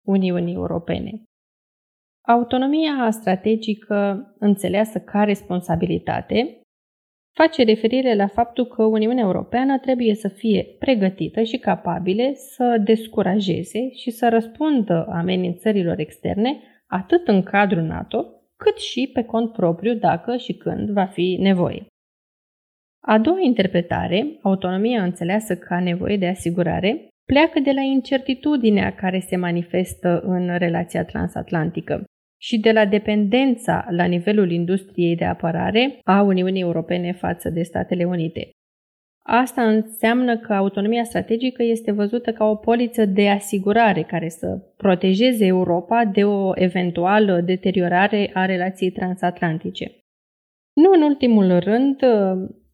Uniunii 0.07 0.53
Europene. 0.53 1.23
Autonomia 2.27 3.11
strategică 3.11 4.33
înțeleasă 4.39 4.99
ca 4.99 5.23
responsabilitate 5.23 6.61
face 7.33 7.63
referire 7.63 8.15
la 8.15 8.27
faptul 8.27 8.65
că 8.65 8.83
Uniunea 8.83 9.23
Europeană 9.23 9.79
trebuie 9.79 10.15
să 10.15 10.27
fie 10.27 10.63
pregătită 10.79 11.43
și 11.43 11.57
capabile 11.57 12.33
să 12.33 12.81
descurajeze 12.83 13.89
și 13.93 14.11
să 14.11 14.29
răspundă 14.29 15.07
amenințărilor 15.09 15.99
externe 15.99 16.61
atât 16.87 17.27
în 17.27 17.43
cadrul 17.43 17.83
NATO, 17.83 18.25
cât 18.63 18.77
și 18.77 19.09
pe 19.13 19.23
cont 19.23 19.51
propriu 19.51 19.93
dacă 19.93 20.37
și 20.37 20.53
când 20.53 20.89
va 20.89 21.05
fi 21.05 21.37
nevoie. 21.39 21.85
A 23.07 23.19
doua 23.19 23.39
interpretare, 23.41 24.37
autonomia 24.41 25.03
înțeleasă 25.03 25.57
ca 25.57 25.79
nevoie 25.79 26.17
de 26.17 26.27
asigurare, 26.27 27.07
pleacă 27.25 27.59
de 27.59 27.71
la 27.71 27.81
incertitudinea 27.81 28.95
care 28.95 29.19
se 29.19 29.35
manifestă 29.35 30.19
în 30.19 30.57
relația 30.57 31.05
transatlantică 31.05 32.03
și 32.41 32.59
de 32.59 32.71
la 32.71 32.85
dependența 32.85 33.85
la 33.89 34.05
nivelul 34.05 34.51
industriei 34.51 35.15
de 35.15 35.25
apărare 35.25 35.99
a 36.03 36.21
Uniunii 36.21 36.61
Europene 36.61 37.11
față 37.11 37.49
de 37.49 37.63
Statele 37.63 38.05
Unite. 38.05 38.49
Asta 39.23 39.67
înseamnă 39.67 40.37
că 40.37 40.53
autonomia 40.53 41.03
strategică 41.03 41.63
este 41.63 41.91
văzută 41.91 42.31
ca 42.31 42.45
o 42.45 42.55
poliță 42.55 43.05
de 43.05 43.29
asigurare 43.29 44.01
care 44.01 44.29
să 44.29 44.47
protejeze 44.77 45.45
Europa 45.45 46.05
de 46.05 46.23
o 46.23 46.51
eventuală 46.55 47.41
deteriorare 47.41 48.31
a 48.33 48.45
relației 48.45 48.91
transatlantice. 48.91 49.91
Nu 50.73 50.91
în 50.91 51.01
ultimul 51.01 51.59
rând, 51.59 51.97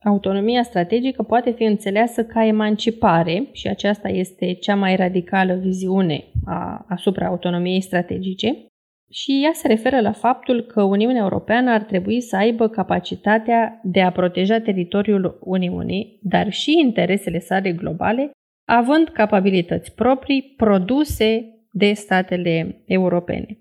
autonomia 0.03 0.63
strategică 0.63 1.23
poate 1.23 1.51
fi 1.51 1.63
înțeleasă 1.63 2.23
ca 2.25 2.45
emancipare 2.45 3.49
și 3.51 3.67
aceasta 3.67 4.09
este 4.09 4.53
cea 4.53 4.75
mai 4.75 4.95
radicală 4.95 5.53
viziune 5.53 6.23
a, 6.45 6.85
asupra 6.89 7.27
autonomiei 7.27 7.81
strategice, 7.81 8.66
și 9.09 9.41
ea 9.43 9.51
se 9.53 9.67
referă 9.67 10.01
la 10.01 10.11
faptul 10.11 10.61
că 10.61 10.83
Uniunea 10.83 11.21
Europeană 11.21 11.71
ar 11.71 11.83
trebui 11.83 12.21
să 12.21 12.35
aibă 12.35 12.67
capacitatea 12.67 13.79
de 13.83 14.01
a 14.01 14.11
proteja 14.11 14.59
teritoriul 14.59 15.39
Uniunii, 15.41 16.19
dar 16.21 16.51
și 16.51 16.79
interesele 16.79 17.39
sale 17.39 17.71
globale, 17.71 18.31
având 18.67 19.09
capabilități 19.09 19.95
proprii 19.95 20.53
produse 20.57 21.57
de 21.71 21.93
statele 21.93 22.83
europene. 22.85 23.59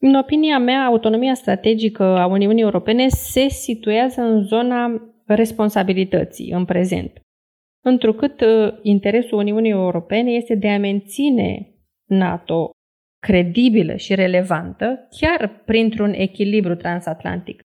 În 0.00 0.14
opinia 0.14 0.58
mea, 0.58 0.84
autonomia 0.84 1.34
strategică 1.34 2.02
a 2.02 2.26
Uniunii 2.26 2.62
Europene 2.62 3.08
se 3.08 3.48
situează 3.48 4.20
în 4.20 4.42
zona 4.42 5.12
responsabilității 5.26 6.50
în 6.50 6.64
prezent. 6.64 7.20
întrucât 7.84 8.40
uh, 8.40 8.78
interesul 8.82 9.38
Uniunii 9.38 9.70
Europene 9.70 10.30
este 10.30 10.54
de 10.54 10.68
a 10.68 10.78
menține 10.78 11.74
NATO 12.08 12.70
credibilă 13.26 13.96
și 13.96 14.14
relevantă, 14.14 15.08
chiar 15.20 15.62
printr-un 15.64 16.12
echilibru 16.12 16.74
transatlantic. 16.74 17.60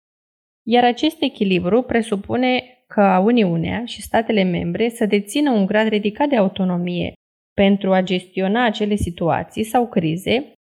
Iar 0.67 0.85
acest 0.85 1.23
echilibru 1.23 1.83
presupune 1.83 2.63
ca 2.87 3.19
Uniunea 3.19 3.85
și 3.85 4.03
statele 4.03 4.43
membre 4.43 4.89
să 4.89 5.07
dețină 5.07 5.51
un 5.51 5.67
grad 5.67 5.87
ridicat 5.89 6.29
de 6.29 6.37
autonomie 6.37 7.13
pentru 7.55 7.93
a 7.93 8.03
gestiona 8.03 8.65
acele 8.65 8.95
situații 8.95 9.65
sau 9.65 9.89
crize 9.89 10.53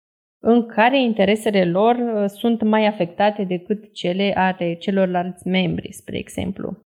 în 0.45 0.67
care 0.67 1.03
interesele 1.03 1.65
lor 1.65 1.97
uh, 1.97 2.29
sunt 2.29 2.63
mai 2.63 2.87
afectate 2.87 3.45
decât 3.45 3.93
cele 3.95 4.33
ale 4.35 4.75
celorlalți 4.75 5.49
membri, 5.49 5.93
spre 5.93 6.19
exemplu. 6.19 6.79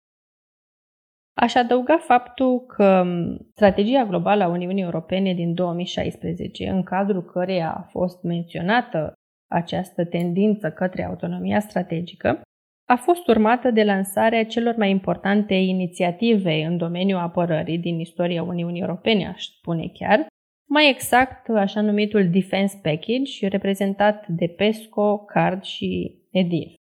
Aș 1.34 1.54
adăuga 1.54 1.96
faptul 1.98 2.60
că 2.60 3.02
um, 3.04 3.38
strategia 3.54 4.04
globală 4.04 4.44
a 4.44 4.48
Uniunii 4.48 4.82
Europene 4.82 5.34
din 5.34 5.54
2016, 5.54 6.68
în 6.68 6.82
cadrul 6.82 7.22
căreia 7.22 7.72
a 7.72 7.88
fost 7.90 8.22
menționată 8.22 9.12
această 9.50 10.04
tendință 10.04 10.70
către 10.70 11.04
autonomia 11.04 11.60
strategică, 11.60 12.42
a 12.88 12.96
fost 12.96 13.28
urmată 13.28 13.70
de 13.70 13.84
lansarea 13.84 14.46
celor 14.46 14.76
mai 14.76 14.90
importante 14.90 15.54
inițiative 15.54 16.64
în 16.64 16.76
domeniul 16.76 17.18
apărării 17.18 17.78
din 17.78 17.98
istoria 17.98 18.42
Uniunii 18.42 18.80
Europene, 18.80 19.26
aș 19.26 19.44
spune 19.44 19.90
chiar, 19.92 20.26
mai 20.68 20.90
exact 20.90 21.48
așa 21.48 21.80
numitul 21.80 22.30
Defense 22.30 22.80
Package, 22.82 23.48
reprezentat 23.48 24.28
de 24.28 24.46
PESCO, 24.46 25.18
CARD 25.18 25.62
și 25.62 26.18
EDIF. 26.30 26.74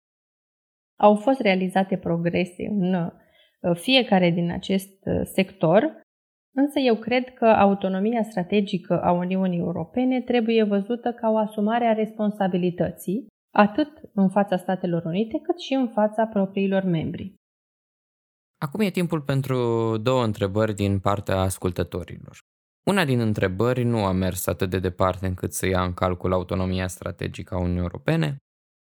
Au 0.98 1.14
fost 1.14 1.40
realizate 1.40 1.96
progrese 1.96 2.66
în 2.66 2.94
uh, 2.94 3.12
fiecare 3.74 4.30
din 4.30 4.50
acest 4.50 5.04
uh, 5.04 5.20
sector, 5.24 6.00
însă 6.56 6.78
eu 6.78 6.96
cred 6.96 7.34
că 7.34 7.44
autonomia 7.44 8.22
strategică 8.22 9.02
a 9.02 9.12
Uniunii 9.12 9.58
Europene 9.58 10.20
trebuie 10.20 10.62
văzută 10.62 11.12
ca 11.12 11.28
o 11.30 11.36
asumare 11.36 11.84
a 11.84 11.92
responsabilității, 11.92 13.26
atât 13.54 13.88
în 14.14 14.28
fața 14.28 14.56
Statelor 14.56 15.04
Unite, 15.04 15.38
cât 15.42 15.60
și 15.60 15.74
în 15.74 15.88
fața 15.88 16.26
propriilor 16.26 16.82
membri. 16.82 17.34
Acum 18.58 18.80
e 18.80 18.90
timpul 18.90 19.20
pentru 19.20 19.96
două 19.96 20.24
întrebări 20.24 20.74
din 20.74 20.98
partea 20.98 21.36
ascultătorilor. 21.36 22.38
Una 22.86 23.04
din 23.04 23.20
întrebări 23.20 23.82
nu 23.82 24.04
a 24.04 24.12
mers 24.12 24.46
atât 24.46 24.70
de 24.70 24.78
departe 24.78 25.26
încât 25.26 25.52
să 25.52 25.66
ia 25.66 25.82
în 25.82 25.94
calcul 25.94 26.32
autonomia 26.32 26.86
strategică 26.86 27.54
a 27.54 27.58
Uniunii 27.58 27.80
Europene, 27.80 28.36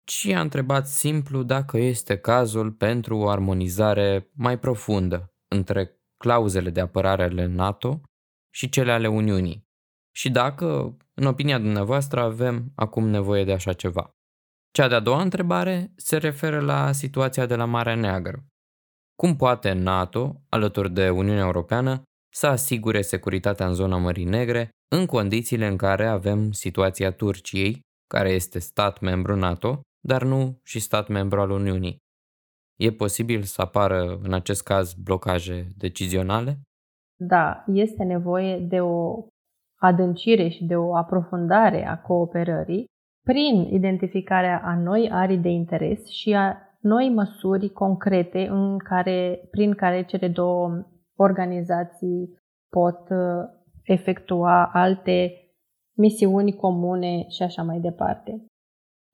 ci 0.07 0.27
a 0.27 0.41
întrebat 0.41 0.87
simplu 0.87 1.43
dacă 1.43 1.79
este 1.79 2.17
cazul 2.17 2.73
pentru 2.73 3.19
o 3.19 3.29
armonizare 3.29 4.31
mai 4.33 4.59
profundă 4.59 5.35
între 5.49 6.01
clauzele 6.17 6.71
de 6.71 6.81
apărare 6.81 7.23
ale 7.23 7.47
NATO 7.47 8.01
și 8.55 8.69
cele 8.69 8.93
ale 8.93 9.09
Uniunii 9.09 9.67
și 10.17 10.31
dacă, 10.31 10.97
în 11.15 11.27
opinia 11.27 11.59
dumneavoastră, 11.59 12.21
avem 12.21 12.73
acum 12.75 13.09
nevoie 13.09 13.45
de 13.45 13.53
așa 13.53 13.73
ceva. 13.73 14.11
Cea 14.71 14.89
de-a 14.89 15.01
doua 15.01 15.23
întrebare 15.23 15.93
se 15.97 16.17
referă 16.17 16.61
la 16.61 16.93
situația 16.93 17.47
de 17.47 17.57
la 17.57 17.65
Marea 17.65 17.95
Neagră. 17.95 18.45
Cum 19.15 19.37
poate 19.37 19.73
NATO, 19.73 20.43
alături 20.49 20.91
de 20.93 21.11
Uniunea 21.11 21.45
Europeană, 21.45 22.03
să 22.35 22.47
asigure 22.47 23.03
securitatea 23.03 23.67
în 23.67 23.75
zona 23.75 23.97
Mării 23.97 24.25
Negre, 24.25 24.69
în 24.97 25.07
condițiile 25.07 25.67
în 25.67 25.77
care 25.77 26.07
avem 26.07 26.53
situația 26.53 27.13
Turciei, 27.13 27.81
care 28.07 28.31
este 28.31 28.59
stat 28.59 29.01
membru 29.01 29.37
NATO, 29.37 29.81
dar 30.07 30.23
nu 30.23 30.59
și 30.63 30.81
stat 30.81 31.09
membru 31.09 31.41
al 31.41 31.51
Uniunii. 31.51 31.99
E 32.79 32.91
posibil 32.91 33.43
să 33.43 33.63
apară 33.63 34.19
în 34.23 34.33
acest 34.33 34.63
caz 34.63 34.95
blocaje 34.95 35.73
decizionale? 35.77 36.61
Da, 37.19 37.65
este 37.67 38.03
nevoie 38.03 38.59
de 38.59 38.81
o 38.81 39.27
adâncire 39.81 40.49
și 40.49 40.65
de 40.65 40.77
o 40.77 40.97
aprofundare 40.97 41.87
a 41.87 41.99
cooperării 41.99 42.85
prin 43.25 43.61
identificarea 43.73 44.61
a 44.65 44.75
noi 44.79 45.11
arii 45.13 45.39
de 45.39 45.49
interes 45.49 46.07
și 46.09 46.35
a 46.35 46.57
noi 46.81 47.09
măsuri 47.09 47.69
concrete 47.69 48.47
în 48.49 48.79
care, 48.79 49.49
prin 49.51 49.75
care 49.75 50.05
cele 50.05 50.29
două 50.29 50.87
organizații 51.17 52.39
pot 52.69 53.09
uh, 53.11 53.45
efectua 53.83 54.71
alte 54.73 55.33
misiuni 55.97 56.55
comune 56.55 57.29
și 57.29 57.43
așa 57.43 57.63
mai 57.63 57.81
departe. 57.81 58.47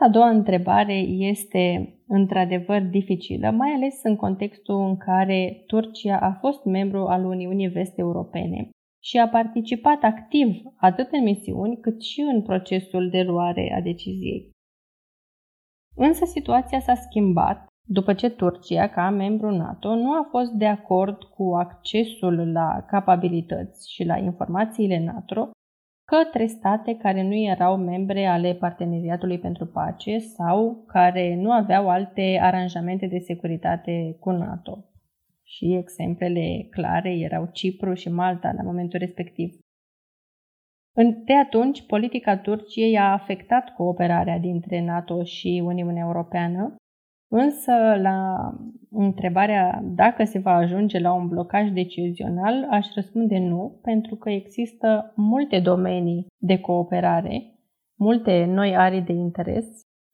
A 0.04 0.08
doua 0.08 0.28
întrebare 0.28 0.94
este 1.32 1.94
într-adevăr 2.06 2.80
dificilă, 2.80 3.50
mai 3.50 3.70
ales 3.70 4.00
în 4.02 4.16
contextul 4.16 4.88
în 4.88 4.96
care 4.96 5.62
Turcia 5.66 6.18
a 6.18 6.32
fost 6.40 6.64
membru 6.64 7.06
al 7.06 7.24
Uniunii 7.24 7.68
Vest-Europene 7.68 8.70
și 9.02 9.18
a 9.18 9.28
participat 9.28 10.02
activ 10.02 10.62
atât 10.76 11.08
în 11.12 11.22
misiuni 11.22 11.80
cât 11.80 12.02
și 12.02 12.20
în 12.20 12.42
procesul 12.42 13.10
de 13.10 13.22
luare 13.22 13.74
a 13.76 13.80
deciziei. 13.80 14.50
Însă 15.96 16.24
situația 16.24 16.80
s-a 16.80 16.94
schimbat 16.94 17.66
după 17.88 18.14
ce 18.14 18.30
Turcia, 18.30 18.88
ca 18.88 19.10
membru 19.10 19.50
NATO, 19.50 19.94
nu 19.94 20.12
a 20.12 20.26
fost 20.30 20.50
de 20.50 20.66
acord 20.66 21.22
cu 21.22 21.54
accesul 21.54 22.52
la 22.52 22.84
capabilități 22.86 23.92
și 23.92 24.04
la 24.04 24.16
informațiile 24.16 25.04
NATO 25.04 25.50
către 26.16 26.46
state 26.46 26.96
care 26.96 27.22
nu 27.22 27.34
erau 27.34 27.76
membre 27.76 28.26
ale 28.26 28.54
Parteneriatului 28.54 29.38
pentru 29.38 29.66
Pace 29.66 30.18
sau 30.18 30.84
care 30.86 31.34
nu 31.34 31.50
aveau 31.52 31.88
alte 31.88 32.38
aranjamente 32.42 33.06
de 33.06 33.18
securitate 33.18 34.16
cu 34.20 34.30
NATO. 34.30 34.84
Și 35.42 35.74
exemplele 35.74 36.66
clare 36.70 37.18
erau 37.18 37.48
Cipru 37.52 37.94
și 37.94 38.08
Malta 38.08 38.52
la 38.56 38.62
momentul 38.62 38.98
respectiv. 38.98 39.54
De 41.24 41.34
atunci, 41.44 41.86
politica 41.86 42.36
Turciei 42.36 42.98
a 42.98 43.12
afectat 43.12 43.74
cooperarea 43.74 44.38
dintre 44.38 44.84
NATO 44.84 45.24
și 45.24 45.62
Uniunea 45.64 46.04
Europeană 46.06 46.74
Însă, 47.34 47.72
la 48.00 48.50
întrebarea 48.90 49.82
dacă 49.84 50.24
se 50.24 50.38
va 50.38 50.52
ajunge 50.52 50.98
la 50.98 51.12
un 51.12 51.28
blocaj 51.28 51.70
decizional, 51.70 52.66
aș 52.70 52.86
răspunde 52.94 53.38
nu, 53.38 53.78
pentru 53.82 54.16
că 54.16 54.30
există 54.30 55.12
multe 55.16 55.60
domenii 55.60 56.26
de 56.38 56.60
cooperare, 56.60 57.58
multe 57.98 58.44
noi 58.44 58.76
arii 58.76 59.00
de 59.00 59.12
interes 59.12 59.66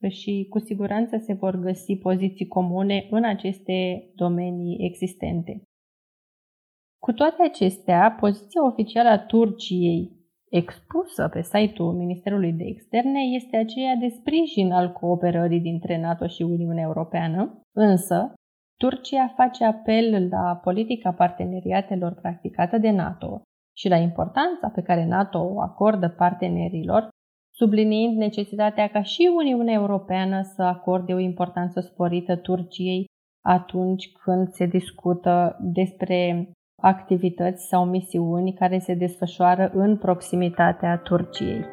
și 0.08 0.46
cu 0.50 0.58
siguranță 0.58 1.16
se 1.16 1.32
vor 1.32 1.56
găsi 1.56 1.96
poziții 1.96 2.46
comune 2.46 3.06
în 3.10 3.24
aceste 3.24 4.10
domenii 4.14 4.76
existente. 4.80 5.62
Cu 6.98 7.12
toate 7.12 7.42
acestea, 7.42 8.16
poziția 8.20 8.66
oficială 8.66 9.08
a 9.08 9.18
Turciei 9.18 10.17
expusă 10.50 11.28
pe 11.28 11.42
site-ul 11.42 11.92
Ministerului 11.92 12.52
de 12.52 12.64
Externe 12.64 13.20
este 13.20 13.56
aceea 13.56 13.94
de 13.94 14.08
sprijin 14.08 14.72
al 14.72 14.92
cooperării 14.92 15.60
dintre 15.60 16.00
NATO 16.00 16.26
și 16.26 16.42
Uniunea 16.42 16.82
Europeană, 16.82 17.60
însă 17.76 18.32
Turcia 18.76 19.32
face 19.36 19.64
apel 19.64 20.28
la 20.30 20.60
politica 20.62 21.12
parteneriatelor 21.12 22.14
practicată 22.14 22.78
de 22.78 22.90
NATO 22.90 23.42
și 23.76 23.88
la 23.88 23.96
importanța 23.96 24.68
pe 24.74 24.82
care 24.82 25.06
NATO 25.06 25.38
o 25.38 25.60
acordă 25.60 26.08
partenerilor, 26.08 27.08
subliniind 27.54 28.16
necesitatea 28.16 28.88
ca 28.88 29.02
și 29.02 29.30
Uniunea 29.36 29.74
Europeană 29.74 30.42
să 30.42 30.62
acorde 30.62 31.12
o 31.14 31.18
importanță 31.18 31.80
sporită 31.80 32.36
Turciei 32.36 33.04
atunci 33.44 34.12
când 34.12 34.48
se 34.48 34.66
discută 34.66 35.56
despre 35.60 36.50
activități 36.80 37.66
sau 37.66 37.84
misiuni 37.84 38.52
care 38.52 38.78
se 38.78 38.94
desfășoară 38.94 39.70
în 39.74 39.96
proximitatea 39.96 40.96
Turciei. 40.96 41.64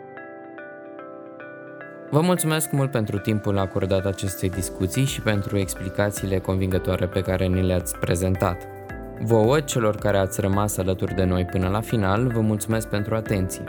Vă 2.10 2.22
mulțumesc 2.22 2.72
mult 2.72 2.92
pentru 2.92 3.18
timpul 3.18 3.58
acordat 3.58 4.06
acestei 4.06 4.50
discuții 4.50 5.06
și 5.06 5.22
pentru 5.22 5.58
explicațiile 5.58 6.40
convingătoare 6.40 7.08
pe 7.08 7.22
care 7.22 7.46
ni 7.46 7.62
le-ați 7.62 7.98
prezentat. 8.00 8.68
Vouă, 9.22 9.60
celor 9.60 9.96
care 9.96 10.18
ați 10.18 10.42
rămas 10.42 10.78
alături 10.78 11.16
de 11.16 11.24
noi 11.24 11.46
până 11.46 11.68
la 11.68 11.82
final, 11.82 12.28
vă 12.28 12.40
mulțumesc 12.40 12.90
pentru 12.90 13.16
atenție. 13.16 13.64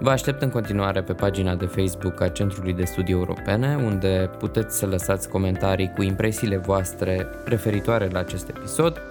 Vă 0.00 0.10
aștept 0.10 0.42
în 0.42 0.50
continuare 0.50 1.02
pe 1.02 1.12
pagina 1.12 1.54
de 1.54 1.66
Facebook 1.66 2.20
a 2.20 2.28
Centrului 2.28 2.72
de 2.72 2.84
Studii 2.84 3.14
Europene, 3.14 3.76
unde 3.76 4.30
puteți 4.38 4.78
să 4.78 4.86
lăsați 4.86 5.28
comentarii 5.28 5.92
cu 5.96 6.02
impresiile 6.02 6.56
voastre 6.56 7.26
referitoare 7.44 8.08
la 8.08 8.18
acest 8.18 8.48
episod 8.48 9.02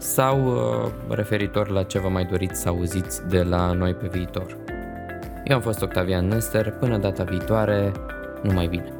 sau 0.00 0.44
uh, 0.46 0.90
referitor 1.08 1.68
la 1.68 1.82
ce 1.82 1.98
vă 1.98 2.08
mai 2.08 2.24
doriți 2.24 2.60
să 2.60 2.68
auziți 2.68 3.28
de 3.28 3.42
la 3.42 3.72
noi 3.72 3.94
pe 3.94 4.06
viitor. 4.06 4.56
Eu 5.44 5.56
am 5.56 5.62
fost 5.62 5.82
Octavian 5.82 6.28
Nester, 6.28 6.70
până 6.70 6.98
data 6.98 7.24
viitoare, 7.24 7.92
numai 8.42 8.66
bine! 8.66 8.99